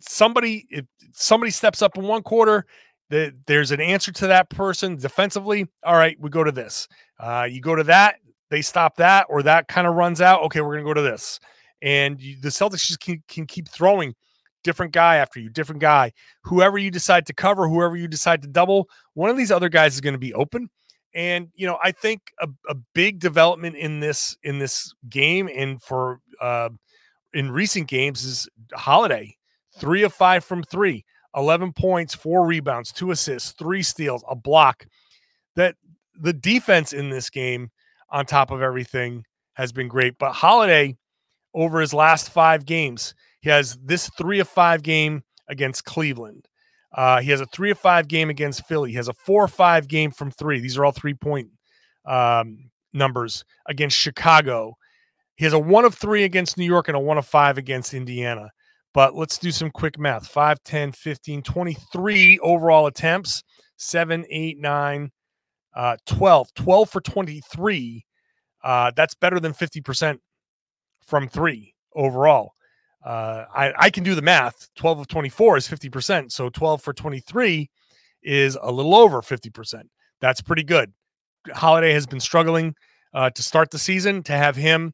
Somebody 0.00 0.66
if 0.70 0.86
somebody 1.12 1.50
steps 1.50 1.82
up 1.82 1.98
in 1.98 2.04
one 2.04 2.22
quarter, 2.22 2.66
that 3.10 3.34
there's 3.46 3.72
an 3.72 3.80
answer 3.80 4.12
to 4.12 4.28
that 4.28 4.48
person 4.48 4.96
defensively. 4.96 5.66
All 5.84 5.96
right, 5.96 6.18
we 6.20 6.30
go 6.30 6.44
to 6.44 6.52
this. 6.52 6.88
Uh, 7.18 7.46
you 7.50 7.60
go 7.60 7.74
to 7.74 7.84
that, 7.84 8.16
they 8.50 8.62
stop 8.62 8.96
that, 8.96 9.26
or 9.28 9.42
that 9.42 9.68
kind 9.68 9.86
of 9.86 9.94
runs 9.94 10.20
out. 10.20 10.42
Okay, 10.42 10.60
we're 10.60 10.74
gonna 10.74 10.84
go 10.86 10.94
to 10.94 11.02
this, 11.02 11.40
and 11.82 12.20
you, 12.20 12.36
the 12.40 12.48
Celtics 12.48 12.86
just 12.86 13.00
can, 13.00 13.22
can 13.28 13.46
keep 13.46 13.68
throwing 13.68 14.14
different 14.62 14.92
guy 14.92 15.16
after 15.16 15.40
you, 15.40 15.48
different 15.48 15.80
guy. 15.80 16.12
Whoever 16.44 16.78
you 16.78 16.90
decide 16.90 17.26
to 17.26 17.32
cover, 17.32 17.68
whoever 17.68 17.96
you 17.96 18.08
decide 18.08 18.42
to 18.42 18.48
double, 18.48 18.88
one 19.14 19.30
of 19.30 19.36
these 19.36 19.50
other 19.50 19.68
guys 19.68 19.94
is 19.94 20.00
going 20.00 20.14
to 20.14 20.18
be 20.18 20.34
open. 20.34 20.68
And 21.14 21.48
you 21.54 21.66
know, 21.66 21.78
I 21.82 21.92
think 21.92 22.20
a, 22.40 22.48
a 22.68 22.74
big 22.94 23.18
development 23.18 23.76
in 23.76 24.00
this 24.00 24.36
in 24.42 24.58
this 24.58 24.94
game 25.08 25.48
and 25.52 25.82
for 25.82 26.20
uh, 26.40 26.70
in 27.34 27.50
recent 27.50 27.88
games 27.88 28.24
is 28.24 28.48
Holiday, 28.74 29.36
three 29.76 30.04
of 30.04 30.14
five 30.14 30.44
from 30.44 30.62
three, 30.62 31.04
11 31.36 31.72
points, 31.72 32.14
four 32.14 32.46
rebounds, 32.46 32.92
two 32.92 33.10
assists, 33.10 33.52
three 33.52 33.82
steals, 33.82 34.24
a 34.28 34.36
block. 34.36 34.86
That 35.56 35.74
the 36.14 36.32
defense 36.32 36.92
in 36.92 37.10
this 37.10 37.28
game, 37.28 37.70
on 38.10 38.26
top 38.26 38.50
of 38.50 38.62
everything, 38.62 39.24
has 39.54 39.72
been 39.72 39.88
great. 39.88 40.18
But 40.18 40.32
Holiday, 40.32 40.96
over 41.54 41.80
his 41.80 41.94
last 41.94 42.30
five 42.30 42.64
games, 42.64 43.14
he 43.40 43.50
has 43.50 43.78
this 43.82 44.10
three 44.18 44.40
of 44.40 44.48
five 44.48 44.82
game 44.82 45.22
against 45.48 45.84
Cleveland. 45.84 46.46
Uh, 46.92 47.20
he 47.20 47.30
has 47.30 47.40
a 47.40 47.46
three 47.46 47.70
of 47.70 47.78
five 47.78 48.08
game 48.08 48.30
against 48.30 48.66
Philly. 48.66 48.90
He 48.90 48.96
has 48.96 49.08
a 49.08 49.12
four 49.12 49.44
or 49.44 49.48
five 49.48 49.88
game 49.88 50.10
from 50.10 50.30
three. 50.30 50.60
These 50.60 50.76
are 50.76 50.84
all 50.84 50.92
three 50.92 51.14
point 51.14 51.48
um, 52.04 52.70
numbers 52.92 53.44
against 53.66 53.96
Chicago. 53.96 54.76
He 55.36 55.44
has 55.44 55.52
a 55.52 55.58
one 55.58 55.84
of 55.84 55.94
three 55.94 56.24
against 56.24 56.58
New 56.58 56.64
York 56.64 56.88
and 56.88 56.96
a 56.96 57.00
one 57.00 57.18
of 57.18 57.26
five 57.26 57.58
against 57.58 57.94
Indiana. 57.94 58.50
But 58.92 59.14
let's 59.14 59.38
do 59.38 59.52
some 59.52 59.70
quick 59.70 59.98
math 59.98 60.26
5, 60.26 60.62
10, 60.64 60.92
15, 60.92 61.42
23 61.42 62.38
overall 62.40 62.86
attempts, 62.88 63.42
7, 63.76 64.24
8, 64.28 64.58
9, 64.58 65.10
uh, 65.74 65.96
12. 66.06 66.54
12 66.54 66.90
for 66.90 67.00
23. 67.00 68.04
Uh, 68.62 68.90
that's 68.94 69.14
better 69.14 69.40
than 69.40 69.52
50% 69.52 70.18
from 71.02 71.28
three 71.28 71.74
overall 71.94 72.52
uh, 73.04 73.44
I, 73.54 73.72
I 73.78 73.90
can 73.90 74.04
do 74.04 74.14
the 74.14 74.22
math. 74.22 74.68
12 74.76 75.00
of 75.00 75.08
24 75.08 75.56
is 75.56 75.68
50%. 75.68 76.30
So 76.30 76.48
12 76.50 76.82
for 76.82 76.92
23 76.92 77.70
is 78.22 78.58
a 78.60 78.70
little 78.70 78.94
over 78.94 79.22
50%. 79.22 79.82
That's 80.20 80.42
pretty 80.42 80.64
good. 80.64 80.92
Holiday 81.52 81.92
has 81.92 82.06
been 82.06 82.20
struggling 82.20 82.74
uh, 83.14 83.30
to 83.30 83.42
start 83.42 83.70
the 83.70 83.78
season. 83.78 84.22
To 84.24 84.32
have 84.32 84.56
him 84.56 84.92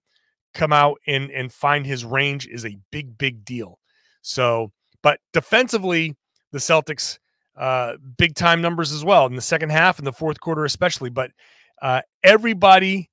come 0.55 0.73
out 0.73 0.99
and 1.07 1.31
and 1.33 1.53
find 1.53 1.85
his 1.85 2.05
range 2.05 2.47
is 2.47 2.65
a 2.65 2.79
big 2.93 3.19
big 3.19 3.45
deal. 3.45 3.81
So, 4.23 4.71
but 5.03 5.19
defensively, 5.33 6.17
the 6.53 6.59
Celtics 6.59 7.19
uh, 7.57 7.95
big 8.17 8.35
time 8.35 8.61
numbers 8.61 8.93
as 8.93 9.05
well 9.05 9.27
in 9.27 9.35
the 9.35 9.43
second 9.43 9.71
half 9.71 9.99
and 9.99 10.07
the 10.07 10.13
fourth 10.13 10.41
quarter 10.41 10.65
especially. 10.65 11.11
But 11.11 11.31
uh, 11.83 12.03
everybody 12.23 13.11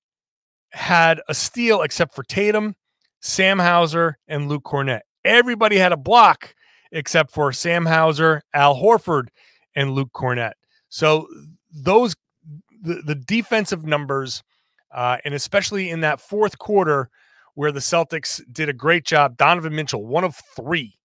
had 0.72 1.22
a 1.28 1.34
steal 1.34 1.82
except 1.82 2.16
for 2.16 2.24
Tatum, 2.24 2.76
Sam 3.22 3.60
Hauser, 3.60 4.18
and 4.28 4.50
Luke 4.50 4.64
Kornet. 4.64 5.02
Everybody 5.24 5.78
had 5.78 5.92
a 5.92 5.98
block 5.98 6.54
except 6.92 7.32
for 7.32 7.52
Sam 7.52 7.86
Hauser, 7.86 8.42
Al 8.54 8.76
Horford, 8.76 9.28
and 9.76 9.92
Luke 9.92 10.12
Kornet. 10.14 10.54
So 10.90 11.28
those 11.72 12.16
the, 12.82 13.02
the 13.06 13.16
defensive 13.16 13.86
numbers, 13.86 14.44
uh, 14.94 15.18
and 15.26 15.34
especially 15.34 15.90
in 15.90 16.02
that 16.02 16.20
fourth 16.20 16.60
quarter 16.60 17.10
where 17.56 17.72
the 17.72 17.80
Celtics 17.80 18.42
did 18.52 18.68
a 18.70 18.74
great 18.74 19.06
job. 19.06 19.38
Donovan 19.38 19.76
Mitchell, 19.76 20.06
one 20.06 20.24
of 20.24 20.36
three, 20.56 20.98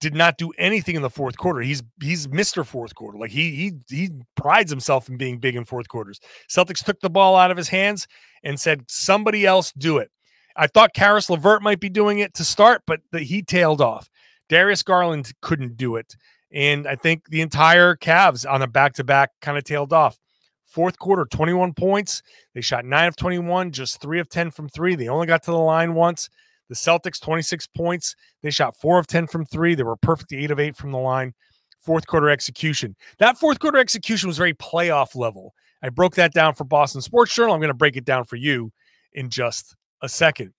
did 0.00 0.14
not 0.14 0.38
do 0.38 0.52
anything 0.58 0.96
in 0.96 1.02
the 1.02 1.10
fourth 1.10 1.36
quarter. 1.36 1.60
He's 1.60 1.82
he's 2.00 2.26
Mr. 2.28 2.64
Fourth 2.64 2.94
Quarter. 2.94 3.18
Like 3.18 3.30
he 3.30 3.50
he 3.50 3.72
he 3.88 4.10
prides 4.36 4.70
himself 4.70 5.08
in 5.08 5.16
being 5.16 5.38
big 5.38 5.56
in 5.56 5.64
fourth 5.64 5.88
quarters. 5.88 6.20
Celtics 6.48 6.84
took 6.84 7.00
the 7.00 7.10
ball 7.10 7.36
out 7.36 7.50
of 7.50 7.56
his 7.56 7.68
hands 7.68 8.06
and 8.42 8.60
said, 8.60 8.84
"Somebody 8.88 9.44
else 9.44 9.72
do 9.72 9.98
it." 9.98 10.10
I 10.56 10.66
thought 10.66 10.94
Caris 10.94 11.30
LeVert 11.30 11.62
might 11.62 11.80
be 11.80 11.88
doing 11.88 12.18
it 12.18 12.34
to 12.34 12.44
start, 12.44 12.82
but 12.86 13.00
the, 13.12 13.20
he 13.20 13.42
tailed 13.42 13.80
off. 13.80 14.08
Darius 14.48 14.82
Garland 14.82 15.32
couldn't 15.40 15.76
do 15.76 15.96
it, 15.96 16.16
and 16.52 16.86
I 16.86 16.96
think 16.96 17.28
the 17.28 17.40
entire 17.40 17.94
Cavs 17.96 18.50
on 18.50 18.62
a 18.62 18.66
back-to-back 18.66 19.30
kind 19.40 19.58
of 19.58 19.64
tailed 19.64 19.92
off. 19.92 20.18
Fourth 20.66 20.98
quarter, 20.98 21.24
21 21.24 21.74
points. 21.74 22.22
They 22.54 22.60
shot 22.60 22.84
nine 22.84 23.08
of 23.08 23.16
21, 23.16 23.72
just 23.72 24.00
three 24.00 24.20
of 24.20 24.28
10 24.28 24.50
from 24.50 24.68
three. 24.68 24.94
They 24.94 25.08
only 25.08 25.26
got 25.26 25.42
to 25.44 25.50
the 25.50 25.58
line 25.58 25.94
once. 25.94 26.28
The 26.68 26.74
Celtics, 26.74 27.20
26 27.20 27.66
points. 27.68 28.14
They 28.42 28.50
shot 28.50 28.76
four 28.76 28.98
of 28.98 29.06
10 29.06 29.26
from 29.26 29.44
three. 29.46 29.74
They 29.74 29.82
were 29.82 29.96
perfect 29.96 30.32
eight 30.32 30.50
of 30.50 30.60
eight 30.60 30.76
from 30.76 30.92
the 30.92 30.98
line. 30.98 31.34
Fourth 31.80 32.06
quarter 32.06 32.28
execution. 32.28 32.96
That 33.18 33.38
fourth 33.38 33.60
quarter 33.60 33.78
execution 33.78 34.26
was 34.26 34.36
very 34.36 34.54
playoff 34.54 35.14
level. 35.14 35.54
I 35.82 35.88
broke 35.88 36.16
that 36.16 36.32
down 36.32 36.54
for 36.54 36.64
Boston 36.64 37.00
Sports 37.00 37.34
Journal. 37.34 37.54
I'm 37.54 37.60
going 37.60 37.68
to 37.68 37.74
break 37.74 37.96
it 37.96 38.04
down 38.04 38.24
for 38.24 38.36
you 38.36 38.72
in 39.12 39.30
just 39.30 39.74
a 40.02 40.08
second. 40.08 40.52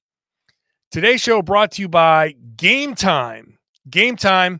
Today's 0.92 1.22
show 1.22 1.42
brought 1.42 1.72
to 1.74 1.82
you 1.82 1.90
by 1.90 2.34
Game 2.56 2.96
Time. 2.96 3.60
Game 3.90 4.16
Time 4.16 4.60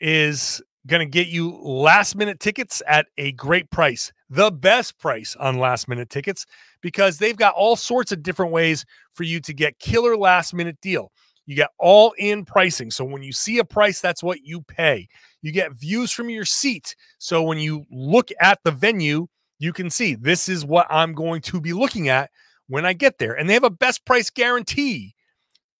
is 0.00 0.60
going 0.86 1.00
to 1.00 1.10
get 1.10 1.28
you 1.28 1.58
last 1.62 2.16
minute 2.16 2.40
tickets 2.40 2.82
at 2.86 3.06
a 3.18 3.32
great 3.32 3.70
price, 3.70 4.12
the 4.30 4.50
best 4.50 4.98
price 4.98 5.36
on 5.36 5.58
last 5.58 5.88
minute 5.88 6.08
tickets, 6.08 6.46
because 6.80 7.18
they've 7.18 7.36
got 7.36 7.54
all 7.54 7.76
sorts 7.76 8.12
of 8.12 8.22
different 8.22 8.52
ways 8.52 8.84
for 9.12 9.24
you 9.24 9.40
to 9.40 9.52
get 9.52 9.78
killer 9.78 10.16
last 10.16 10.54
minute 10.54 10.78
deal. 10.80 11.12
You 11.46 11.56
get 11.56 11.70
all 11.78 12.14
in 12.18 12.44
pricing. 12.44 12.90
So 12.90 13.04
when 13.04 13.22
you 13.22 13.32
see 13.32 13.58
a 13.58 13.64
price, 13.64 14.00
that's 14.00 14.22
what 14.22 14.38
you 14.44 14.62
pay. 14.62 15.08
You 15.42 15.52
get 15.52 15.72
views 15.72 16.12
from 16.12 16.30
your 16.30 16.44
seat. 16.44 16.94
So 17.18 17.42
when 17.42 17.58
you 17.58 17.84
look 17.90 18.30
at 18.40 18.60
the 18.62 18.70
venue, 18.70 19.26
you 19.58 19.72
can 19.72 19.90
see 19.90 20.14
this 20.14 20.48
is 20.48 20.64
what 20.64 20.86
I'm 20.88 21.12
going 21.12 21.42
to 21.42 21.60
be 21.60 21.72
looking 21.72 22.08
at 22.08 22.30
when 22.68 22.86
I 22.86 22.92
get 22.92 23.18
there. 23.18 23.34
And 23.34 23.48
they 23.48 23.54
have 23.54 23.64
a 23.64 23.70
best 23.70 24.04
price 24.04 24.30
guarantee, 24.30 25.14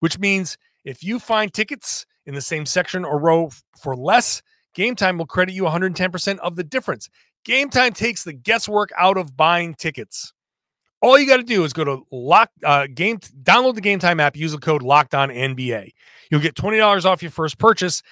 which 0.01 0.19
means 0.19 0.59
if 0.85 1.05
you 1.05 1.19
find 1.19 1.53
tickets 1.53 2.05
in 2.27 2.35
the 2.35 2.41
same 2.41 2.67
section 2.67 3.05
or 3.05 3.19
row 3.19 3.51
for 3.81 3.97
less, 3.97 4.43
Game 4.75 4.95
Time 4.95 5.19
will 5.19 5.27
credit 5.27 5.53
you 5.53 5.65
110% 5.65 6.39
of 6.39 6.57
the 6.57 6.65
difference. 6.65 7.09
Game 7.45 7.71
Time 7.71 7.93
takes 7.93 8.25
the 8.25 8.33
guesswork 8.33 8.91
out 8.99 9.17
of 9.17 9.37
buying 9.37 9.75
tickets. 9.75 10.33
All 11.03 11.19
you 11.19 11.27
got 11.27 11.39
to 11.39 11.43
do 11.43 11.65
is 11.65 11.73
go 11.73 11.85
to 11.85 12.07
lock 12.11 12.51
uh, 12.65 12.87
game, 12.95 13.19
download 13.43 13.75
the 13.75 13.81
Game 13.81 13.99
Time 13.99 14.21
app, 14.21 14.37
use 14.37 14.53
the 14.53 14.59
code 14.59 14.83
Locked 14.83 15.15
On 15.15 15.31
NBA. 15.31 15.93
You'll 16.31 16.41
get 16.41 16.55
twenty 16.55 16.77
dollars 16.77 17.07
off 17.07 17.23
your 17.23 17.31
first 17.31 17.59
purchase. 17.59 18.03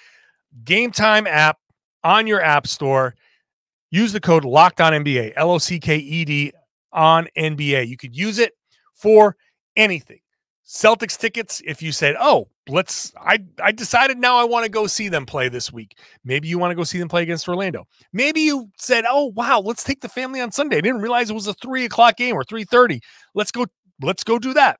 Game 0.64 0.90
Time 0.90 1.26
app 1.26 1.58
on 2.02 2.26
your 2.26 2.40
app 2.40 2.66
store. 2.66 3.14
Use 3.90 4.12
the 4.12 4.20
code 4.20 4.44
Locked 4.44 4.80
On 4.80 4.92
NBA, 4.92 5.34
L 5.36 5.50
O 5.50 5.58
C 5.58 5.78
K 5.78 5.98
E 5.98 6.24
D 6.24 6.52
on 6.92 7.28
NBA. 7.36 7.86
You 7.86 7.98
could 7.98 8.16
use 8.16 8.38
it 8.38 8.54
for 8.94 9.36
anything. 9.76 10.20
Celtics 10.68 11.18
tickets, 11.18 11.62
if 11.64 11.80
you 11.80 11.92
said, 11.92 12.14
"Oh, 12.20 12.50
let's," 12.68 13.10
I 13.18 13.38
I 13.62 13.72
decided 13.72 14.18
now 14.18 14.36
I 14.36 14.44
want 14.44 14.64
to 14.64 14.70
go 14.70 14.86
see 14.86 15.08
them 15.08 15.24
play 15.24 15.48
this 15.48 15.72
week. 15.72 15.96
Maybe 16.24 16.46
you 16.46 16.58
want 16.58 16.72
to 16.72 16.74
go 16.74 16.84
see 16.84 16.98
them 16.98 17.08
play 17.08 17.22
against 17.22 17.48
Orlando. 17.48 17.86
Maybe 18.12 18.42
you 18.42 18.68
said, 18.76 19.06
"Oh, 19.08 19.32
wow, 19.34 19.60
let's 19.60 19.82
take 19.82 20.02
the 20.02 20.10
family 20.10 20.42
on 20.42 20.52
Sunday." 20.52 20.76
I 20.76 20.80
didn't 20.82 21.00
realize 21.00 21.30
it 21.30 21.34
was 21.34 21.46
a 21.46 21.54
three 21.54 21.86
o'clock 21.86 22.18
game 22.18 22.34
or 22.34 22.44
three 22.44 22.64
thirty. 22.64 23.00
Let's 23.34 23.50
go. 23.50 23.64
Let's 24.02 24.22
go 24.22 24.38
do 24.38 24.52
that. 24.54 24.78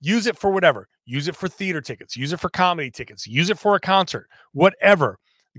Use 0.00 0.26
it 0.28 0.38
for 0.38 0.52
whatever. 0.52 0.86
Use 1.06 1.26
it 1.26 1.34
for 1.34 1.48
theater 1.48 1.80
tickets. 1.80 2.16
Use 2.16 2.32
it 2.32 2.38
for 2.38 2.48
comedy 2.48 2.92
tickets. 2.92 3.26
Use 3.26 3.50
it 3.50 3.58
for 3.58 3.74
a 3.74 3.80
concert. 3.80 4.28
Whatever. 4.52 5.18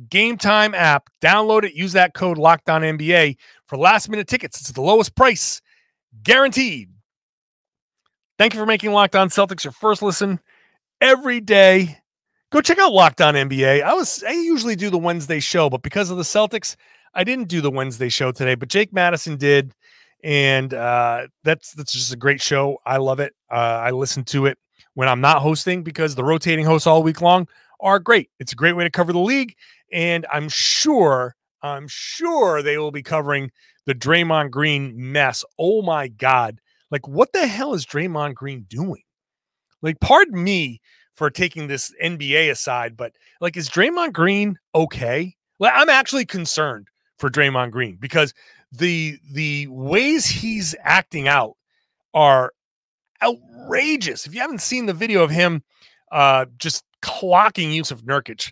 Game 0.10 0.38
Time 0.38 0.74
app. 0.74 1.10
Download 1.22 1.66
it. 1.66 1.74
Use 1.74 1.92
that 1.92 2.14
code 2.14 2.38
Locked 2.38 2.70
On 2.70 2.84
NBA 2.84 3.36
for 3.66 3.78
last 3.78 4.08
minute 4.08 4.30
tickets. 4.30 4.62
It's 4.62 4.72
the 4.72 4.82
lowest 4.82 5.14
price, 5.14 5.62
guaranteed. 6.24 6.90
Thank 8.42 8.56
you 8.56 8.60
for 8.60 8.66
making 8.66 8.92
Locked 8.92 9.16
On 9.16 9.30
Celtics 9.30 9.66
your 9.66 9.72
first 9.72 10.02
listen 10.02 10.40
every 11.00 11.40
day. 11.40 12.00
Go 12.50 12.60
check 12.60 12.80
out 12.80 12.92
Locked 12.92 13.22
On 13.22 13.36
NBA. 13.36 13.84
I 13.84 13.94
was 13.94 14.24
I 14.24 14.32
usually 14.32 14.76
do 14.76 14.90
the 14.90 14.98
Wednesday 14.98 15.40
show, 15.40 15.70
but 15.70 15.84
because 15.84 16.10
of 16.10 16.18
the 16.18 16.24
Celtics, 16.24 16.76
I 17.14 17.24
didn't 17.24 17.50
do 17.50 17.62
the 17.62 17.70
Wednesday 17.70 18.10
show 18.10 18.32
today. 18.32 18.56
But 18.56 18.70
Jake 18.70 18.92
Madison 18.94 19.38
did, 19.38 19.76
and 20.24 20.74
uh, 20.74 21.28
that's 21.44 21.74
that's 21.74 21.94
just 21.94 22.14
a 22.14 22.16
great 22.16 22.42
show. 22.42 22.80
I 22.84 22.98
love 22.98 23.20
it. 23.20 23.36
Uh, 23.52 23.80
I 23.84 23.92
listen 23.92 24.24
to 24.24 24.48
it 24.48 24.58
when 24.96 25.08
I'm 25.08 25.22
not 25.22 25.44
hosting 25.44 25.84
because 25.84 26.16
the 26.16 26.24
rotating 26.24 26.66
hosts 26.66 26.88
all 26.88 27.04
week 27.04 27.22
long 27.22 27.48
are 27.80 28.00
great. 28.00 28.32
It's 28.40 28.54
a 28.54 28.56
great 28.56 28.74
way 28.74 28.86
to 28.86 28.90
cover 28.90 29.14
the 29.14 29.20
league, 29.20 29.54
and 29.92 30.26
I'm 30.34 30.50
sure 30.50 31.36
I'm 31.62 31.88
sure 31.88 32.64
they 32.64 32.80
will 32.80 32.90
be 32.90 33.04
covering 33.04 33.52
the 33.86 33.94
Draymond 33.94 34.50
Green 34.50 34.94
mess. 34.96 35.46
Oh 35.60 35.84
my 35.84 36.08
God 36.08 36.60
like, 36.92 37.08
what 37.08 37.34
the 37.34 37.48
hell 37.48 37.74
is 37.74 37.86
Draymond 37.86 38.36
Green 38.36 38.66
doing? 38.70 39.04
Like, 39.82 40.00
pardon 40.00 40.44
me 40.44 40.82
for 41.14 41.30
taking 41.30 41.68
this 41.68 41.92
NBA 42.04 42.52
aside, 42.52 42.96
but 42.96 43.14
like, 43.40 43.58
is 43.58 43.70
Draymond 43.70 44.14
Green 44.14 44.58
okay? 44.76 45.36
Like, 45.60 45.74
I'm 45.76 45.90
actually 45.90 46.26
concerned 46.26 46.88
for 47.18 47.30
Draymond 47.30 47.72
Green 47.72 47.98
because 48.00 48.34
the 48.72 49.18
the 49.32 49.68
ways 49.68 50.26
he's 50.26 50.76
acting 50.84 51.28
out 51.28 51.58
are 52.14 52.52
outrageous. 53.22 54.26
If 54.26 54.34
you 54.34 54.42
haven't 54.42 54.62
seen 54.62 54.86
the 54.86 54.94
video 54.94 55.24
of 55.24 55.30
him 55.30 55.64
uh, 56.12 56.46
just 56.58 56.84
clocking 57.02 57.76
Jusuf 57.78 58.02
Nurkic, 58.04 58.52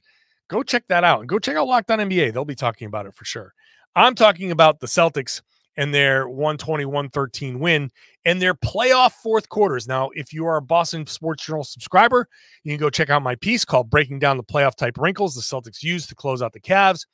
go 0.50 0.64
check 0.64 0.84
that 0.88 1.04
out 1.04 1.22
and 1.22 1.30
go 1.30 1.40
check 1.40 1.56
out 1.56 1.68
Locked 1.68 1.92
On 1.92 2.00
NBA. 2.00 2.34
They'll 2.34 2.46
be 2.46 2.56
talking 2.56 2.88
about 2.88 3.06
it 3.06 3.16
for 3.16 3.26
sure. 3.26 3.54
I'm 3.96 4.16
talking 4.16 4.52
about 4.52 4.80
the 4.80 4.88
Celtics 4.88 5.42
and 5.78 5.94
their 5.94 6.28
121 6.28 7.10
13 7.10 7.60
win 7.60 7.90
and 8.26 8.42
their 8.42 8.54
playoff 8.54 9.14
fourth 9.14 9.50
quarters. 9.50 9.88
Now, 9.88 10.10
if 10.14 10.34
you 10.34 10.46
are 10.46 10.58
a 10.58 10.62
Boston 10.62 11.08
Sports 11.08 11.46
Journal 11.46 11.64
subscriber, 11.64 12.28
you 12.64 12.72
can 12.72 12.80
go 12.80 12.90
check 12.90 13.10
out 13.10 13.22
my 13.22 13.36
piece 13.36 13.64
called 13.66 13.90
Breaking 13.90 14.20
Down 14.20 14.38
the 14.38 14.44
Playoff 14.44 14.76
Type 14.76 14.98
Wrinkles 14.98 15.36
the 15.36 15.42
Celtics 15.42 15.82
use 15.82 16.08
to 16.08 16.16
close 16.16 16.42
out 16.42 16.54
the 16.54 16.60
Cavs. 16.60 17.06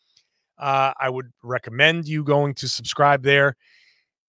Uh, 0.57 0.93
I 0.99 1.09
would 1.09 1.31
recommend 1.43 2.07
you 2.07 2.23
going 2.23 2.53
to 2.55 2.67
subscribe 2.67 3.23
there. 3.23 3.55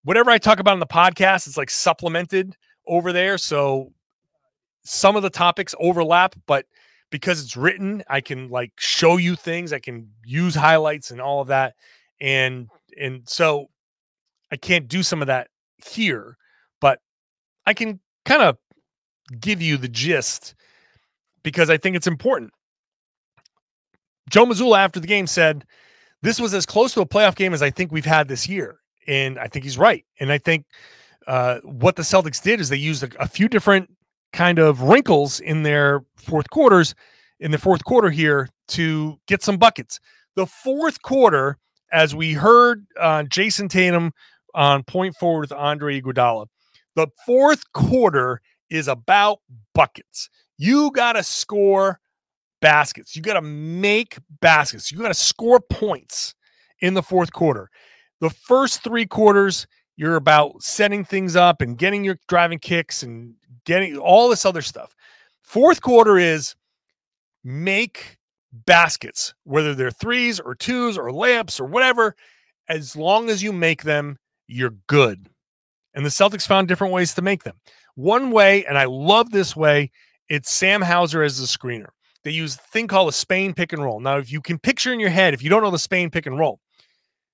Whatever 0.03 0.29
I 0.29 0.37
talk 0.37 0.59
about 0.59 0.73
in 0.73 0.79
the 0.79 0.85
podcast, 0.85 1.47
it's 1.47 1.57
like 1.57 1.69
supplemented 1.69 2.55
over 2.85 3.11
there. 3.11 3.37
So 3.37 3.91
some 4.83 5.15
of 5.15 5.23
the 5.23 5.29
topics 5.29 5.75
overlap, 5.79 6.35
but 6.45 6.65
because 7.09 7.43
it's 7.43 7.57
written, 7.57 8.03
I 8.09 8.21
can 8.21 8.49
like 8.49 8.71
show 8.77 9.17
you 9.17 9.35
things, 9.35 9.73
I 9.73 9.79
can 9.79 10.11
use 10.25 10.55
highlights 10.55 11.11
and 11.11 11.21
all 11.21 11.41
of 11.41 11.47
that. 11.47 11.75
And 12.19 12.69
and 12.99 13.27
so 13.27 13.69
I 14.51 14.55
can't 14.55 14.87
do 14.87 15.03
some 15.03 15.21
of 15.21 15.27
that 15.27 15.49
here, 15.85 16.37
but 16.81 16.99
I 17.65 17.73
can 17.73 17.99
kind 18.25 18.41
of 18.41 18.57
give 19.39 19.61
you 19.61 19.77
the 19.77 19.87
gist 19.87 20.55
because 21.43 21.69
I 21.69 21.77
think 21.77 21.95
it's 21.95 22.07
important. 22.07 22.51
Joe 24.29 24.45
Mazzulla 24.45 24.79
after 24.79 24.99
the 24.99 25.07
game 25.07 25.27
said, 25.27 25.65
This 26.21 26.39
was 26.39 26.53
as 26.53 26.65
close 26.65 26.93
to 26.93 27.01
a 27.01 27.05
playoff 27.05 27.35
game 27.35 27.53
as 27.53 27.61
I 27.61 27.69
think 27.69 27.91
we've 27.91 28.05
had 28.05 28.27
this 28.27 28.47
year. 28.47 28.79
And 29.07 29.39
I 29.39 29.47
think 29.47 29.63
he's 29.63 29.77
right. 29.77 30.03
And 30.19 30.31
I 30.31 30.37
think 30.37 30.65
uh, 31.27 31.59
what 31.63 31.95
the 31.95 32.01
Celtics 32.03 32.41
did 32.41 32.59
is 32.59 32.69
they 32.69 32.75
used 32.77 33.03
a, 33.03 33.09
a 33.21 33.27
few 33.27 33.47
different 33.47 33.89
kind 34.33 34.59
of 34.59 34.81
wrinkles 34.81 35.39
in 35.39 35.63
their 35.63 36.01
fourth 36.17 36.49
quarters, 36.49 36.93
in 37.39 37.51
the 37.51 37.57
fourth 37.57 37.83
quarter 37.85 38.09
here 38.09 38.49
to 38.69 39.17
get 39.27 39.43
some 39.43 39.57
buckets. 39.57 39.99
The 40.35 40.45
fourth 40.45 41.01
quarter, 41.01 41.57
as 41.91 42.13
we 42.13 42.33
heard 42.33 42.85
uh, 42.99 43.23
Jayson 43.23 43.69
Tatum 43.69 44.11
on 44.57 44.83
point 44.83 45.15
forward 45.15 45.41
with 45.41 45.53
Andre 45.53 46.01
Iguodala. 46.01 46.47
The 46.95 47.07
fourth 47.25 47.61
quarter 47.73 48.41
is 48.69 48.89
about 48.89 49.39
buckets. 49.73 50.29
You 50.57 50.91
got 50.91 51.13
to 51.13 51.23
score 51.23 51.99
baskets. 52.59 53.15
You 53.15 53.21
got 53.21 53.35
to 53.35 53.41
make 53.41 54.17
baskets. 54.41 54.91
You 54.91 54.97
got 54.97 55.09
to 55.09 55.13
score 55.13 55.59
points 55.59 56.33
in 56.79 56.95
the 56.95 57.03
fourth 57.03 57.31
quarter. 57.31 57.69
The 58.19 58.31
first 58.31 58.83
three 58.83 59.05
quarters, 59.05 59.67
You're 59.97 60.15
about 60.15 60.61
setting 60.61 61.03
things 61.03 61.35
up 61.35 61.61
and 61.61 61.77
getting 61.77 62.03
your 62.03 62.19
driving 62.27 62.59
kicks 62.59 63.01
and 63.01 63.33
getting 63.65 63.97
all 63.97 64.29
this 64.29 64.45
other 64.45 64.61
stuff. 64.61 64.95
Fourth 65.41 65.81
quarter 65.81 66.17
is 66.19 66.55
make 67.43 68.17
baskets, 68.51 69.33
whether 69.43 69.73
they're 69.73 69.91
threes 69.91 70.39
or 70.39 70.53
twos 70.53 70.97
or 70.97 71.09
layups 71.09 71.59
or 71.59 71.65
whatever. 71.65 72.15
As 72.69 72.95
long 72.95 73.29
as 73.29 73.41
you 73.41 73.51
make 73.51 73.83
them, 73.83 74.19
you're 74.47 74.75
good. 74.87 75.29
And 75.93 76.05
the 76.05 76.09
Celtics 76.09 76.47
found 76.47 76.67
different 76.67 76.93
ways 76.93 77.13
to 77.15 77.21
make 77.21 77.43
them. 77.43 77.55
One 77.95 78.31
way, 78.31 78.65
and 78.65 78.77
I 78.77 78.85
love 78.85 79.31
this 79.31 79.55
way, 79.55 79.91
it's 80.29 80.51
Sam 80.51 80.81
Hauser 80.81 81.23
as 81.23 81.39
the 81.39 81.45
screener. 81.45 81.87
They 82.23 82.31
use 82.31 82.55
a 82.55 82.59
thing 82.59 82.87
called 82.87 83.09
a 83.09 83.13
Spain 83.13 83.53
pick 83.53 83.73
and 83.73 83.83
roll. 83.83 83.99
Now, 83.99 84.17
if 84.17 84.31
you 84.31 84.41
can 84.41 84.59
picture 84.59 84.93
in 84.93 84.99
your 84.99 85.09
head, 85.09 85.33
if 85.33 85.41
you 85.41 85.49
don't 85.49 85.63
know 85.63 85.71
the 85.71 85.79
Spain 85.79 86.09
pick 86.09 86.25
and 86.25 86.37
roll, 86.37 86.59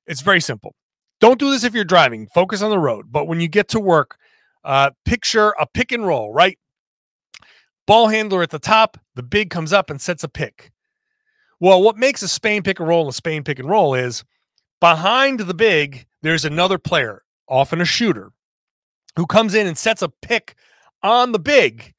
it's 0.05 0.21
very 0.21 0.39
simple. 0.39 0.75
Don't 1.19 1.39
do 1.39 1.49
this 1.49 1.63
if 1.63 1.73
you're 1.73 1.83
driving, 1.83 2.27
focus 2.27 2.61
on 2.61 2.69
the 2.69 2.79
road. 2.79 3.07
But 3.11 3.25
when 3.25 3.39
you 3.39 3.47
get 3.47 3.69
to 3.69 3.79
work, 3.79 4.17
uh, 4.63 4.91
picture 5.05 5.53
a 5.59 5.65
pick 5.65 5.91
and 5.91 6.05
roll, 6.05 6.33
right? 6.33 6.57
Ball 7.87 8.07
handler 8.07 8.43
at 8.43 8.49
the 8.49 8.59
top, 8.59 8.97
the 9.15 9.23
big 9.23 9.49
comes 9.49 9.73
up 9.73 9.89
and 9.89 9.99
sets 9.99 10.23
a 10.23 10.29
pick. 10.29 10.71
Well, 11.59 11.81
what 11.81 11.97
makes 11.97 12.21
a 12.23 12.27
Spain 12.27 12.63
pick 12.63 12.79
and 12.79 12.87
roll 12.87 13.07
a 13.07 13.13
Spain 13.13 13.43
pick 13.43 13.59
and 13.59 13.69
roll 13.69 13.95
is 13.95 14.23
behind 14.83 15.39
the 15.39 15.53
big, 15.53 16.05
there's 16.23 16.43
another 16.43 16.77
player, 16.77 17.23
often 17.47 17.79
a 17.79 17.85
shooter, 17.85 18.33
who 19.15 19.25
comes 19.25 19.55
in 19.55 19.65
and 19.65 19.77
sets 19.77 20.01
a 20.01 20.09
pick 20.09 20.55
on 21.01 21.31
the 21.31 21.39
big, 21.39 21.93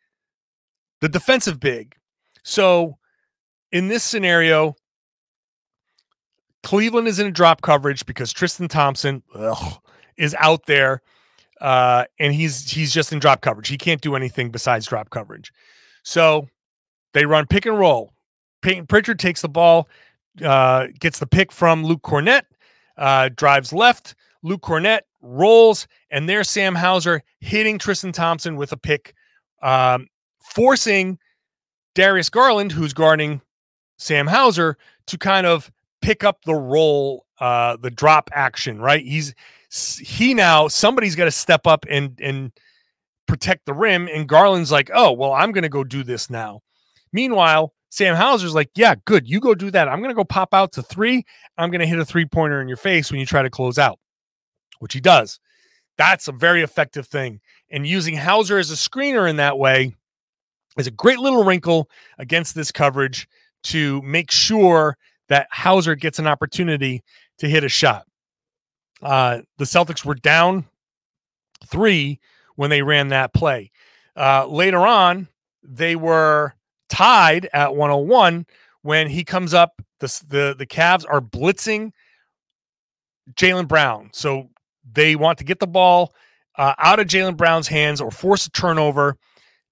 the 1.01 1.09
defensive 1.09 1.59
big. 1.59 1.97
So 2.43 2.99
in 3.73 3.89
this 3.89 4.05
scenario, 4.05 4.77
Cleveland 6.63 7.09
is 7.09 7.19
in 7.19 7.27
a 7.27 7.31
drop 7.31 7.63
coverage 7.63 8.05
because 8.05 8.35
Tristan 8.35 8.69
Thompson 8.69 9.23
ugh, 9.35 9.79
is 10.19 10.37
out 10.39 10.67
there, 10.67 11.01
uh, 11.63 12.05
and 12.21 12.35
he's 12.35 12.71
he's 12.71 12.93
just 12.93 13.15
in 13.15 13.19
drop 13.19 13.41
coverage. 13.41 13.69
He 13.69 13.79
can't 13.79 14.03
do 14.03 14.15
anything 14.15 14.51
besides 14.51 14.85
drop 14.85 15.09
coverage. 15.09 15.55
So 16.03 16.51
they 17.15 17.25
run 17.25 17.47
pick 17.47 17.65
and 17.65 17.79
roll. 17.79 18.13
Payton 18.61 18.89
Pritchard 18.89 19.19
takes 19.19 19.41
the 19.41 19.49
ball, 19.49 19.89
uh, 20.45 20.89
gets 21.01 21.19
the 21.19 21.27
pick 21.27 21.51
from 21.51 21.83
Luke 21.83 22.03
Kornet, 22.03 22.43
uh, 22.97 23.31
drives 23.35 23.73
left. 23.73 24.15
Luke 24.43 24.63
Kornet 24.63 25.01
rolls, 25.23 25.87
and 26.11 26.29
there's 26.29 26.51
Sam 26.51 26.75
Hauser 26.75 27.23
hitting 27.41 27.79
Tristan 27.79 28.13
Thompson 28.13 28.57
with 28.57 28.73
a 28.73 28.77
pick, 28.77 29.15
um, 29.63 30.07
forcing 30.43 31.19
Darius 31.95 32.29
Garland, 32.29 32.73
who's 32.73 32.93
guarding 32.93 33.41
Sam 33.99 34.27
Hauser, 34.27 34.77
to 35.07 35.19
kind 35.19 35.47
of 35.47 35.71
pick 36.03 36.25
up 36.25 36.45
the 36.45 36.55
roll, 36.55 37.25
uh, 37.41 37.77
the 37.79 37.91
drop 37.91 38.31
action. 38.33 38.81
Right? 38.81 39.05
He's 39.05 39.35
he 39.99 40.35
now 40.35 40.69
somebody's 40.69 41.17
got 41.17 41.25
to 41.25 41.31
step 41.31 41.67
up 41.67 41.85
and 41.91 42.19
and 42.21 42.53
protect 43.27 43.67
the 43.67 43.75
rim, 43.75 44.09
and 44.09 44.29
Garland's 44.29 44.71
like, 44.71 44.91
oh 44.95 45.13
well, 45.13 45.33
I'm 45.33 45.53
going 45.53 45.63
to 45.63 45.69
go 45.69 45.85
do 45.85 46.03
this 46.03 46.31
now. 46.31 46.61
Meanwhile, 47.13 47.74
Sam 47.95 48.17
Hauser's 48.17 48.57
like, 48.57 48.71
yeah, 48.75 48.97
good, 49.05 49.29
you 49.29 49.39
go 49.39 49.55
do 49.55 49.71
that. 49.71 49.89
I'm 49.89 50.01
going 50.01 50.11
to 50.11 50.17
go 50.17 50.25
pop 50.25 50.53
out 50.53 50.73
to 50.73 50.83
three. 50.83 51.25
I'm 51.57 51.71
going 51.71 51.81
to 51.81 51.87
hit 51.87 52.01
a 52.01 52.05
three 52.05 52.27
pointer 52.27 52.61
in 52.61 52.67
your 52.67 52.77
face 52.77 53.09
when 53.09 53.21
you 53.21 53.27
try 53.27 53.41
to 53.41 53.51
close 53.51 53.79
out 53.79 54.01
which 54.81 54.95
he 54.95 55.01
does. 55.01 55.39
That's 55.97 56.27
a 56.27 56.33
very 56.33 56.63
effective 56.63 57.07
thing. 57.07 57.41
And 57.71 57.87
using 57.87 58.17
Hauser 58.17 58.59
as 58.59 58.73
a 58.73 58.75
screener 58.75 59.31
in 59.31 59.37
that 59.37 59.59
way 59.59 59.95
is 60.77 60.89
a 60.89 60.91
great 60.91 61.21
little 61.21 61.45
wrinkle 61.45 61.89
against 62.19 62.57
this 62.57 62.73
coverage 62.73 63.29
to 63.65 64.03
make 64.03 64.33
sure 64.33 64.97
that 65.29 65.47
Hauser 65.53 65.95
gets 65.95 66.19
an 66.19 66.27
opportunity 66.27 67.01
to 67.39 67.49
hit 67.49 67.63
a 67.63 67.69
shot. 67.69 68.07
Uh, 69.03 69.43
the 69.59 69.65
Celtics 69.65 70.05
were 70.05 70.17
down 70.17 70.65
three 71.65 72.19
when 72.57 72.71
they 72.71 72.83
ran 72.83 73.09
that 73.09 73.33
play. 73.33 73.71
Uh, 74.17 74.49
later 74.49 74.85
on, 74.85 75.29
they 75.63 75.95
were 75.95 76.55
tied 76.89 77.49
at 77.53 77.75
101 77.75 78.47
when 78.83 79.09
he 79.09 79.25
comes 79.25 79.55
up. 79.55 79.81
The, 80.01 80.23
the, 80.29 80.55
the 80.59 80.67
Cavs 80.67 81.05
are 81.09 81.21
blitzing 81.21 81.93
Jaylen 83.35 83.69
Brown. 83.69 84.11
So 84.13 84.51
they 84.93 85.17
want 85.17 85.39
to 85.39 85.45
get 85.45 85.61
the 85.61 85.67
ball 85.67 86.15
uh, 86.57 86.75
out 86.79 87.01
of 87.01 87.07
Jaylen 87.07 87.37
Brown's 87.37 87.69
hands 87.69 88.01
or 88.01 88.11
force 88.11 88.47
a 88.47 88.51
turnover. 88.51 89.17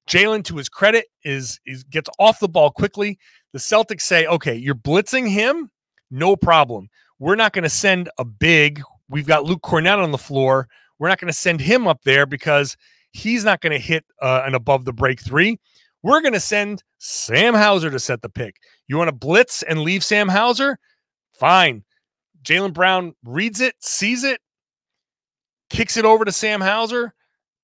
Jaylen, 0.08 0.44
to 0.44 0.56
his 0.56 0.68
credit, 0.68 1.06
is, 1.24 1.60
is 1.66 1.84
gets 1.84 2.10
off 2.18 2.40
the 2.40 2.48
ball 2.48 2.70
quickly. 2.70 3.18
The 3.52 3.58
Celtics 3.58 4.00
say, 4.00 4.26
"Okay, 4.26 4.56
you're 4.56 4.74
blitzing 4.74 5.28
him, 5.28 5.70
no 6.10 6.34
problem. 6.34 6.88
We're 7.18 7.36
not 7.36 7.52
going 7.52 7.62
to 7.64 7.70
send 7.70 8.10
a 8.18 8.24
big. 8.24 8.82
We've 9.08 9.26
got 9.26 9.44
Luke 9.44 9.62
Kornet 9.62 10.02
on 10.02 10.10
the 10.10 10.18
floor. 10.18 10.68
We're 10.98 11.08
not 11.08 11.20
going 11.20 11.32
to 11.32 11.38
send 11.38 11.60
him 11.60 11.86
up 11.86 12.02
there 12.04 12.26
because 12.26 12.76
he's 13.12 13.44
not 13.44 13.60
going 13.60 13.72
to 13.72 13.78
hit 13.78 14.04
uh, 14.20 14.42
an 14.44 14.54
above 14.54 14.84
the 14.84 14.92
break 14.92 15.20
three. 15.20 15.58
We're 16.02 16.20
going 16.20 16.32
to 16.32 16.40
send 16.40 16.82
Sam 16.98 17.54
Hauser 17.54 17.90
to 17.90 17.98
set 17.98 18.22
the 18.22 18.28
pick. 18.28 18.56
You 18.88 18.96
want 18.96 19.08
to 19.08 19.14
blitz 19.14 19.62
and 19.62 19.82
leave 19.82 20.02
Sam 20.02 20.28
Hauser? 20.28 20.78
Fine. 21.32 21.84
Jaylen 22.42 22.72
Brown 22.72 23.14
reads 23.24 23.60
it, 23.60 23.74
sees 23.80 24.24
it, 24.24 24.40
kicks 25.70 25.96
it 25.96 26.04
over 26.04 26.24
to 26.24 26.32
Sam 26.32 26.60
Hauser, 26.60 27.14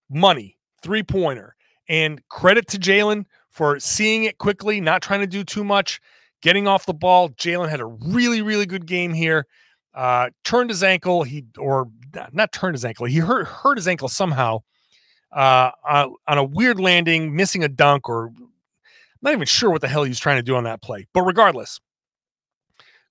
money, 0.08 0.56
three 0.82 1.02
pointer. 1.02 1.56
And 1.88 2.20
credit 2.28 2.68
to 2.68 2.78
Jaylen 2.78 3.24
for 3.50 3.80
seeing 3.80 4.24
it 4.24 4.38
quickly, 4.38 4.80
not 4.80 5.02
trying 5.02 5.20
to 5.20 5.26
do 5.26 5.42
too 5.42 5.64
much, 5.64 6.00
getting 6.42 6.68
off 6.68 6.86
the 6.86 6.94
ball. 6.94 7.30
Jaylen 7.30 7.68
had 7.68 7.80
a 7.80 7.86
really, 7.86 8.42
really 8.42 8.66
good 8.66 8.86
game 8.86 9.12
here. 9.12 9.46
Uh, 9.94 10.28
turned 10.44 10.70
his 10.70 10.82
ankle. 10.82 11.24
He 11.24 11.44
or 11.56 11.88
not 12.32 12.52
turned 12.52 12.74
his 12.74 12.84
ankle. 12.84 13.06
He 13.06 13.18
hurt 13.18 13.48
hurt 13.48 13.78
his 13.78 13.88
ankle 13.88 14.08
somehow 14.08 14.60
uh, 15.32 15.70
on, 15.88 16.14
on 16.26 16.38
a 16.38 16.44
weird 16.44 16.80
landing, 16.80 17.34
missing 17.34 17.64
a 17.64 17.68
dunk, 17.68 18.08
or 18.08 18.26
I'm 18.28 18.50
not 19.22 19.32
even 19.32 19.46
sure 19.46 19.70
what 19.70 19.80
the 19.80 19.88
hell 19.88 20.04
he 20.04 20.08
was 20.08 20.20
trying 20.20 20.38
to 20.38 20.42
do 20.42 20.56
on 20.56 20.64
that 20.64 20.82
play. 20.82 21.06
But 21.12 21.22
regardless, 21.22 21.80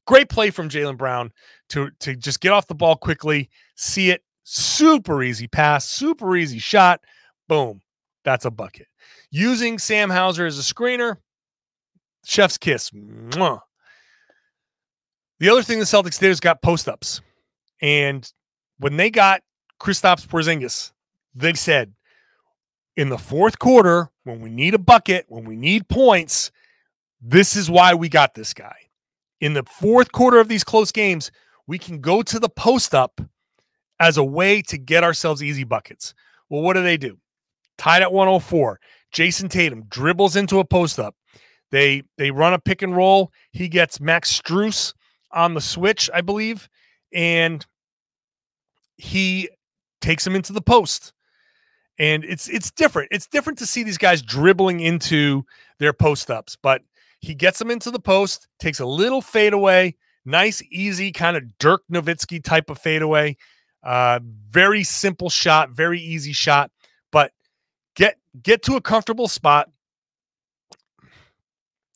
great 0.06 0.30
play 0.30 0.49
from 0.49 0.69
Jaylen 0.69 0.97
Brown 0.97 1.32
to 1.69 1.89
to 1.99 2.15
just 2.15 2.39
get 2.39 2.51
off 2.51 2.67
the 2.67 2.75
ball 2.75 2.95
quickly, 2.95 3.49
see 3.75 4.10
it, 4.10 4.23
Super 4.49 5.23
easy 5.23 5.45
pass, 5.45 5.84
super 5.84 6.38
easy 6.38 6.58
shot. 6.58 7.01
Boom. 7.49 7.82
That's 8.23 8.45
a 8.45 8.49
bucket. 8.49 8.88
Using 9.30 9.77
Sam 9.77 10.10
Hauser 10.10 10.45
as 10.45 10.58
a 10.58 10.62
screener, 10.62 11.17
chef's 12.23 12.58
kiss. 12.58 12.89
Mwah. 12.91 13.60
The 15.41 15.49
other 15.49 15.63
thing 15.63 15.80
the 15.80 15.86
Celtics 15.86 16.17
did 16.17 16.30
is 16.30 16.39
got 16.39 16.62
post 16.62 16.88
ups. 16.88 17.19
And 17.82 18.32
when 18.80 18.95
they 18.95 19.12
got 19.12 19.41
Kristaps 19.82 20.25
Porzingis, 20.25 20.93
they 21.36 21.51
said, 21.51 21.91
in 22.97 23.10
the 23.10 23.17
fourth 23.17 23.60
quarter, 23.60 24.10
when 24.23 24.41
we 24.41 24.49
need 24.49 24.73
a 24.73 24.79
bucket, 24.79 25.25
when 25.29 25.45
we 25.45 25.55
need 25.55 25.88
points, 25.88 26.51
this 27.21 27.55
is 27.55 27.69
why 27.69 27.93
we 27.93 28.10
got 28.10 28.33
this 28.33 28.53
guy. 28.53 28.75
In 29.39 29.53
the 29.53 29.63
fourth 29.63 30.12
quarter 30.12 30.39
of 30.39 30.47
these 30.47 30.63
close 30.63 30.91
games, 30.91 31.31
we 31.67 31.77
can 31.77 32.01
go 32.01 32.23
to 32.23 32.39
the 32.39 32.49
post 32.49 32.95
up 32.95 33.21
as 33.99 34.17
a 34.17 34.23
way 34.23 34.63
to 34.63 34.77
get 34.79 35.03
ourselves 35.03 35.43
easy 35.43 35.63
buckets. 35.63 36.15
Well, 36.49 36.63
what 36.63 36.73
do 36.73 36.81
they 36.81 36.97
do? 36.97 37.19
Tied 37.77 38.01
at 38.01 38.12
104. 38.12 38.79
Jayson 39.13 39.49
Tatum 39.49 39.83
dribbles 39.89 40.36
into 40.36 40.60
a 40.60 40.65
post 40.65 40.99
up. 40.99 41.15
They 41.69 42.03
they 42.17 42.31
run 42.31 42.53
a 42.53 42.60
pick 42.60 42.81
and 42.81 42.95
roll. 42.95 43.31
He 43.51 43.67
gets 43.67 43.99
Max 43.99 44.31
Strus 44.41 44.93
on 45.31 45.53
the 45.53 45.62
switch, 45.62 46.10
I 46.13 46.21
believe, 46.21 46.67
and 47.13 47.65
he 48.95 49.49
takes 50.01 50.25
him 50.25 50.36
into 50.36 50.53
the 50.53 50.62
post. 50.62 51.13
And 51.99 52.23
it's 52.23 52.47
it's 52.47 52.71
different. 52.71 53.10
It's 53.12 53.27
different 53.27 53.60
to 53.60 53.65
see 53.65 53.83
these 53.83 53.97
guys 53.97 54.21
dribbling 54.21 54.79
into 54.81 55.43
their 55.79 55.93
post 55.93 56.29
ups, 56.29 56.55
but 56.55 56.83
he 57.19 57.33
gets 57.33 57.57
them 57.57 57.71
into 57.71 57.89
the 57.89 57.99
post, 57.99 58.47
takes 58.60 58.79
a 58.79 58.86
little 58.86 59.21
fadeaway, 59.21 59.95
nice, 60.25 60.62
easy 60.71 61.12
kind 61.12 61.36
of 61.36 61.57
Dirk 61.57 61.81
Nowitzki 61.91 62.43
type 62.43 62.69
of 62.69 62.77
fadeaway 62.77 63.36
uh, 63.88 64.19
very 64.49 64.83
simple 64.83 65.29
shot, 65.29 65.69
very 65.69 65.99
easy 65.99 66.33
shot, 66.33 66.71
but 67.10 67.31
get 67.95 68.17
get 68.43 68.62
to 68.63 68.75
a 68.75 68.81
comfortable 68.81 69.29
spot. 69.29 69.69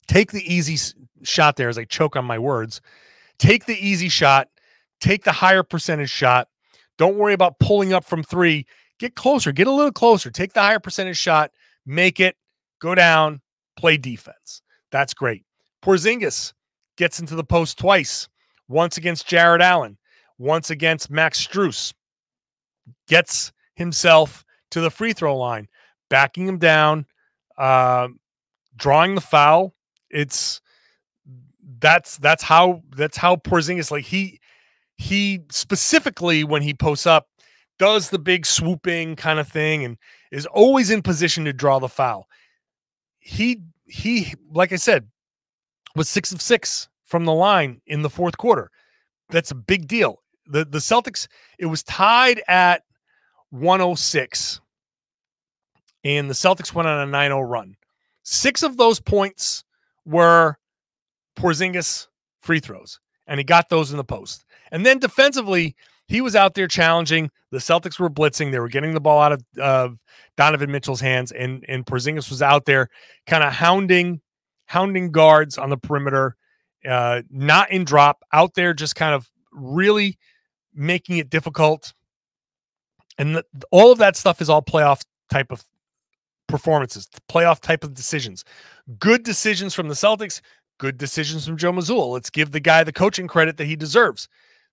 Take 0.07 0.31
the 0.31 0.41
easy 0.41 0.77
shot 1.23 1.57
there 1.57 1.67
as 1.67 1.77
I 1.77 1.83
choke 1.83 2.15
on 2.15 2.23
my 2.23 2.39
words. 2.39 2.79
Take 3.37 3.65
the 3.65 3.75
easy 3.75 4.07
shot. 4.07 4.47
Take 5.01 5.25
the 5.25 5.31
higher 5.33 5.63
percentage 5.63 6.09
shot. 6.09 6.47
Don't 6.97 7.17
worry 7.17 7.33
about 7.33 7.59
pulling 7.59 7.91
up 7.91 8.05
from 8.05 8.23
three. 8.23 8.65
Get 9.01 9.15
closer. 9.15 9.51
Get 9.51 9.67
a 9.67 9.71
little 9.71 9.91
closer. 9.91 10.29
Take 10.29 10.53
the 10.53 10.61
higher 10.61 10.79
percentage 10.79 11.17
shot. 11.17 11.51
Make 11.85 12.19
it. 12.19 12.37
Go 12.79 12.95
down. 12.95 13.41
Play 13.75 13.97
defense. 13.97 14.61
That's 14.91 15.13
great. 15.13 15.43
Porzingis 15.83 16.53
gets 16.97 17.19
into 17.19 17.35
the 17.35 17.43
post 17.43 17.77
twice. 17.77 18.29
Once 18.67 18.95
against 18.95 19.27
Jarrett 19.27 19.61
Allen 19.61 19.97
once 20.41 20.71
against 20.71 21.11
Max 21.11 21.45
Strus, 21.45 21.93
gets 23.07 23.51
himself 23.75 24.43
to 24.71 24.81
the 24.81 24.89
free 24.89 25.13
throw 25.13 25.37
line, 25.37 25.67
backing 26.09 26.47
him 26.47 26.57
down, 26.57 27.05
uh, 27.59 28.07
drawing 28.75 29.13
the 29.13 29.21
foul. 29.21 29.75
It's 30.09 30.59
that's 31.79 32.17
that's 32.17 32.41
how 32.41 32.81
that's 32.95 33.17
how 33.17 33.35
Porzingis 33.35 33.91
like 33.91 34.05
he 34.05 34.39
he 34.97 35.41
specifically 35.51 36.43
when 36.43 36.63
he 36.63 36.73
posts 36.73 37.05
up 37.05 37.27
does 37.81 38.11
the 38.11 38.19
big 38.19 38.45
swooping 38.45 39.15
kind 39.15 39.39
of 39.39 39.47
thing 39.47 39.83
and 39.83 39.97
is 40.31 40.45
always 40.45 40.91
in 40.91 41.01
position 41.01 41.45
to 41.45 41.51
draw 41.51 41.79
the 41.79 41.89
foul. 41.89 42.27
He 43.17 43.63
he 43.85 44.35
like 44.51 44.71
I 44.71 44.75
said 44.75 45.07
was 45.95 46.07
6 46.07 46.31
of 46.31 46.43
6 46.43 46.89
from 47.03 47.25
the 47.25 47.33
line 47.33 47.81
in 47.87 48.03
the 48.03 48.09
fourth 48.09 48.37
quarter. 48.37 48.69
That's 49.29 49.49
a 49.49 49.55
big 49.55 49.87
deal. 49.87 50.21
The 50.45 50.63
the 50.63 50.77
Celtics 50.77 51.27
it 51.57 51.65
was 51.65 51.81
tied 51.81 52.43
at 52.47 52.83
106 53.49 54.61
and 56.03 56.29
the 56.29 56.35
Celtics 56.35 56.75
went 56.75 56.87
on 56.87 57.09
a 57.09 57.11
9-0 57.11 57.49
run. 57.49 57.75
6 58.21 58.61
of 58.61 58.77
those 58.77 58.99
points 58.99 59.63
were 60.05 60.55
Porzingis 61.35 62.09
free 62.43 62.59
throws 62.59 62.99
and 63.25 63.39
he 63.39 63.43
got 63.43 63.69
those 63.69 63.89
in 63.89 63.97
the 63.97 64.03
post. 64.03 64.45
And 64.71 64.85
then 64.85 64.99
defensively, 64.99 65.75
he 66.11 66.19
was 66.19 66.35
out 66.35 66.55
there 66.55 66.67
challenging. 66.67 67.31
The 67.51 67.59
Celtics 67.59 67.97
were 67.97 68.09
blitzing. 68.09 68.51
They 68.51 68.59
were 68.59 68.67
getting 68.67 68.93
the 68.93 68.99
ball 68.99 69.21
out 69.21 69.31
of 69.31 69.43
uh, 69.59 69.89
Donovan 70.35 70.69
Mitchell's 70.69 70.99
hands, 70.99 71.31
and 71.31 71.63
and 71.69 71.85
Porzingis 71.85 72.29
was 72.29 72.41
out 72.41 72.65
there 72.65 72.89
kind 73.27 73.45
of 73.45 73.53
hounding, 73.53 74.19
hounding 74.65 75.11
guards 75.11 75.57
on 75.57 75.69
the 75.69 75.77
perimeter, 75.77 76.35
uh, 76.85 77.21
not 77.29 77.71
in 77.71 77.85
drop, 77.85 78.23
out 78.33 78.55
there 78.55 78.73
just 78.73 78.95
kind 78.97 79.15
of 79.15 79.31
really 79.53 80.17
making 80.73 81.17
it 81.17 81.29
difficult. 81.29 81.93
And 83.17 83.37
the, 83.37 83.45
all 83.71 83.93
of 83.93 83.97
that 83.99 84.17
stuff 84.17 84.41
is 84.41 84.49
all 84.49 84.61
playoff 84.61 85.05
type 85.29 85.49
of 85.49 85.63
performances, 86.49 87.07
playoff 87.29 87.61
type 87.61 87.85
of 87.85 87.93
decisions. 87.93 88.43
Good 88.99 89.23
decisions 89.23 89.73
from 89.73 89.87
the 89.87 89.93
Celtics, 89.93 90.41
good 90.77 90.97
decisions 90.97 91.45
from 91.45 91.55
Joe 91.55 91.71
Mazzulla. 91.71 92.11
Let's 92.11 92.29
give 92.29 92.51
the 92.51 92.59
guy 92.59 92.83
the 92.83 92.91
coaching 92.91 93.27
credit 93.29 93.55
that 93.55 93.65
he 93.65 93.77
deserves. 93.77 94.27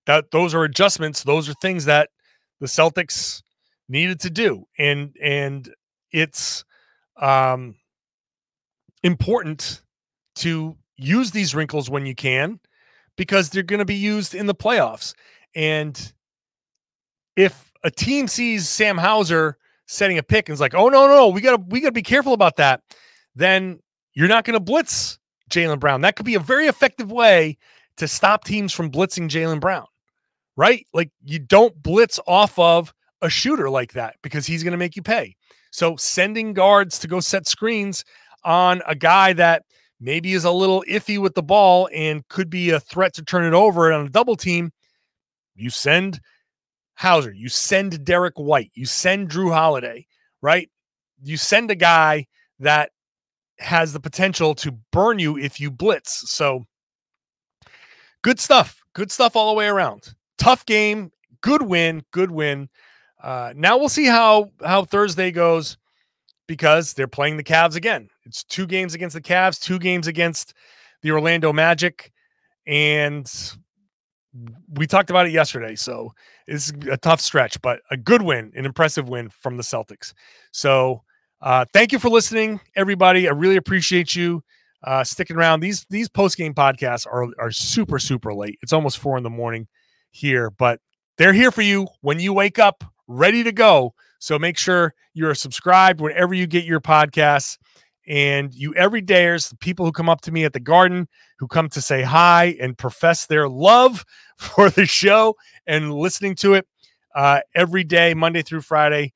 That 0.05 0.31
those 0.31 0.53
are 0.55 0.63
adjustments. 0.63 1.23
Those 1.23 1.49
are 1.49 1.53
things 1.61 1.85
that 1.85 2.09
the 2.59 2.67
Celtics 2.67 3.41
needed 3.87 4.19
to 4.21 4.29
do, 4.29 4.65
and 4.77 5.15
and 5.21 5.69
it's 6.11 6.63
um, 7.17 7.75
important 9.03 9.81
to 10.35 10.75
use 10.97 11.31
these 11.31 11.53
wrinkles 11.55 11.89
when 11.89 12.05
you 12.05 12.15
can, 12.15 12.59
because 13.17 13.49
they're 13.49 13.63
going 13.63 13.79
to 13.79 13.85
be 13.85 13.95
used 13.95 14.33
in 14.35 14.45
the 14.45 14.55
playoffs. 14.55 15.13
And 15.55 16.13
if 17.35 17.71
a 17.83 17.91
team 17.91 18.27
sees 18.27 18.67
Sam 18.67 18.97
Hauser 18.97 19.57
setting 19.87 20.17
a 20.17 20.23
pick 20.23 20.49
and 20.49 20.53
is 20.53 20.59
like, 20.61 20.75
"Oh 20.75 20.89
no, 20.89 21.07
no, 21.07 21.27
we 21.29 21.41
gotta 21.41 21.61
we 21.67 21.81
gotta 21.81 21.91
be 21.91 22.01
careful 22.01 22.33
about 22.33 22.57
that," 22.57 22.81
then 23.35 23.79
you're 24.13 24.27
not 24.27 24.43
going 24.43 24.55
to 24.55 24.59
blitz 24.59 25.19
Jaylen 25.49 25.79
Brown. 25.79 26.01
That 26.01 26.15
could 26.15 26.25
be 26.25 26.35
a 26.35 26.39
very 26.39 26.67
effective 26.67 27.11
way 27.11 27.57
to 27.99 28.07
stop 28.07 28.43
teams 28.43 28.73
from 28.73 28.91
blitzing 28.91 29.29
Jaylen 29.29 29.59
Brown, 29.59 29.85
right? 30.55 30.85
Like 30.93 31.11
you 31.23 31.39
don't 31.39 31.81
blitz 31.81 32.19
off 32.27 32.57
of 32.57 32.93
a 33.21 33.29
shooter 33.29 33.69
like 33.69 33.93
that 33.93 34.15
because 34.21 34.45
he's 34.45 34.63
going 34.63 34.71
to 34.71 34.77
make 34.77 34.95
you 34.95 35.03
pay. 35.03 35.35
So 35.71 35.95
sending 35.97 36.53
guards 36.53 36.97
to 36.99 37.07
go 37.07 37.19
set 37.19 37.47
screens 37.47 38.03
on 38.43 38.81
a 38.87 38.95
guy 38.95 39.33
that 39.33 39.63
maybe 39.99 40.33
is 40.33 40.45
a 40.45 40.51
little 40.51 40.83
iffy 40.89 41.19
with 41.19 41.35
the 41.35 41.43
ball 41.43 41.89
and 41.93 42.27
could 42.29 42.49
be 42.49 42.69
a 42.71 42.79
threat 42.79 43.13
to 43.15 43.23
turn 43.23 43.45
it 43.45 43.53
over 43.53 43.91
on 43.91 44.05
a 44.05 44.09
double 44.09 44.35
team, 44.35 44.71
you 45.55 45.69
send 45.69 46.19
Hauser, 46.95 47.33
you 47.33 47.49
send 47.49 48.03
Derrick 48.05 48.35
White, 48.37 48.71
you 48.73 48.85
send 48.85 49.29
Jrue 49.29 49.53
Holiday, 49.53 50.05
right? 50.41 50.69
You 51.21 51.37
send 51.37 51.69
a 51.69 51.75
guy 51.75 52.27
that 52.59 52.91
has 53.59 53.91
the 53.91 53.99
potential 53.99 54.55
to 54.55 54.71
burn 54.91 55.19
you 55.19 55.37
if 55.37 55.59
you 55.59 55.69
blitz. 55.69 56.31
So 56.31 56.65
good 58.21 58.39
stuff. 58.39 58.81
Good 58.93 59.11
stuff 59.11 59.35
all 59.35 59.49
the 59.49 59.57
way 59.57 59.67
around. 59.67 60.13
Tough 60.37 60.65
game. 60.65 61.11
Good 61.41 61.61
win. 61.61 62.03
Good 62.11 62.31
win. 62.31 62.69
Uh, 63.21 63.53
now 63.55 63.77
we'll 63.77 63.89
see 63.89 64.05
how 64.05 64.51
how 64.63 64.85
Thursday 64.85 65.31
goes 65.31 65.77
because 66.47 66.93
they're 66.93 67.07
playing 67.07 67.37
the 67.37 67.43
Cavs 67.43 67.75
again. 67.75 68.09
It's 68.25 68.43
two 68.43 68.65
games 68.65 68.93
against 68.93 69.13
the 69.13 69.21
Cavs, 69.21 69.59
two 69.61 69.77
games 69.77 70.07
against 70.07 70.53
the 71.01 71.11
Orlando 71.11 71.53
Magic, 71.53 72.11
and 72.65 73.29
we 74.73 74.87
talked 74.87 75.09
about 75.09 75.27
it 75.27 75.31
yesterday. 75.31 75.75
So 75.75 76.13
it's 76.47 76.71
a 76.89 76.97
tough 76.97 77.21
stretch, 77.21 77.61
but 77.61 77.81
a 77.91 77.97
good 77.97 78.21
win, 78.21 78.51
an 78.55 78.65
impressive 78.65 79.09
win 79.09 79.29
from 79.29 79.57
the 79.57 79.63
Celtics. 79.63 80.13
So 80.51 81.03
uh, 81.41 81.65
thank 81.73 81.91
you 81.91 81.99
for 81.99 82.09
listening, 82.09 82.59
everybody. 82.75 83.27
I 83.27 83.31
really 83.31 83.55
appreciate 83.55 84.15
you 84.15 84.43
uh, 84.83 85.03
sticking 85.03 85.35
around. 85.37 85.59
These 85.59 85.85
these 85.89 86.09
post 86.09 86.37
game 86.37 86.53
podcasts 86.53 87.05
are 87.07 87.27
are 87.37 87.51
super 87.51 87.99
super 87.99 88.33
late. 88.33 88.59
It's 88.61 88.73
almost 88.73 88.97
four 88.97 89.17
in 89.17 89.23
the 89.23 89.29
morning 89.29 89.67
here, 90.11 90.49
but 90.49 90.79
they're 91.17 91.33
here 91.33 91.51
for 91.51 91.61
you 91.61 91.87
when 92.01 92.19
you 92.19 92.33
wake 92.33 92.59
up, 92.59 92.83
ready 93.07 93.43
to 93.43 93.51
go. 93.51 93.93
So 94.19 94.37
make 94.37 94.57
sure 94.57 94.93
you're 95.13 95.35
subscribed 95.35 96.01
whenever 96.01 96.33
you 96.33 96.47
get 96.47 96.65
your 96.65 96.81
podcasts. 96.81 97.57
And 98.07 98.53
you 98.53 98.73
everydayers, 98.73 99.49
the 99.49 99.57
people 99.57 99.85
who 99.85 99.91
come 99.91 100.09
up 100.09 100.21
to 100.21 100.31
me 100.31 100.43
at 100.43 100.53
the 100.53 100.59
garden, 100.59 101.07
who 101.37 101.47
come 101.47 101.69
to 101.69 101.81
say 101.81 102.01
hi 102.01 102.55
and 102.59 102.77
profess 102.77 103.27
their 103.27 103.47
love 103.47 104.03
for 104.37 104.69
the 104.69 104.85
show 104.85 105.35
and 105.67 105.93
listening 105.93 106.35
to 106.35 106.55
it 106.55 106.67
uh, 107.13 107.41
every 107.53 107.83
day, 107.83 108.13
Monday 108.13 108.41
through 108.41 108.61
Friday. 108.61 109.13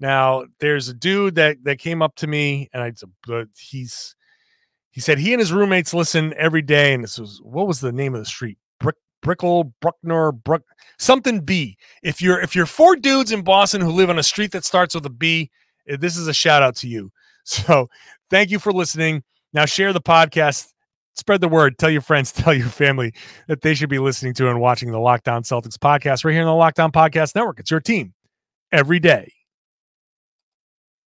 Now, 0.00 0.44
there's 0.60 0.88
a 0.88 0.94
dude 0.94 1.34
that 1.34 1.64
that 1.64 1.78
came 1.78 2.02
up 2.02 2.14
to 2.16 2.26
me, 2.26 2.68
and 2.72 2.82
I 2.82 2.92
he's 3.58 4.14
he 4.98 5.00
said 5.00 5.20
he 5.20 5.32
and 5.32 5.38
his 5.38 5.52
roommates 5.52 5.94
listen 5.94 6.34
every 6.36 6.60
day, 6.60 6.92
and 6.92 7.04
this 7.04 7.20
was 7.20 7.40
what 7.44 7.68
was 7.68 7.78
the 7.78 7.92
name 7.92 8.16
of 8.16 8.20
the 8.20 8.26
street? 8.26 8.58
Brick 8.80 8.96
Brickell, 9.22 9.72
Bruckner, 9.80 10.32
Bruck 10.32 10.62
something 10.98 11.38
B. 11.38 11.78
If 12.02 12.20
you're 12.20 12.40
if 12.40 12.56
you're 12.56 12.66
four 12.66 12.96
dudes 12.96 13.30
in 13.30 13.42
Boston 13.42 13.80
who 13.80 13.92
live 13.92 14.10
on 14.10 14.18
a 14.18 14.24
street 14.24 14.50
that 14.50 14.64
starts 14.64 14.96
with 14.96 15.06
a 15.06 15.10
B, 15.10 15.52
eh, 15.88 15.98
this 16.00 16.16
is 16.16 16.26
a 16.26 16.34
shout 16.34 16.64
out 16.64 16.74
to 16.78 16.88
you. 16.88 17.12
So 17.44 17.88
thank 18.28 18.50
you 18.50 18.58
for 18.58 18.72
listening. 18.72 19.22
Now 19.52 19.66
share 19.66 19.92
the 19.92 20.00
podcast, 20.00 20.72
spread 21.14 21.40
the 21.40 21.48
word, 21.48 21.78
tell 21.78 21.90
your 21.90 22.02
friends, 22.02 22.32
tell 22.32 22.52
your 22.52 22.66
family 22.66 23.14
that 23.46 23.60
they 23.62 23.74
should 23.74 23.88
be 23.88 24.00
listening 24.00 24.34
to 24.34 24.50
and 24.50 24.60
watching 24.60 24.90
the 24.90 24.98
Locked 24.98 25.28
On 25.28 25.44
Celtics 25.44 25.78
podcast 25.78 26.24
right 26.24 26.32
here 26.32 26.42
on 26.42 26.48
the 26.48 26.54
Locked 26.54 26.80
On 26.80 26.90
Podcast 26.90 27.36
Network. 27.36 27.60
It's 27.60 27.70
your 27.70 27.80
team 27.80 28.14
every 28.72 28.98
day. 28.98 29.32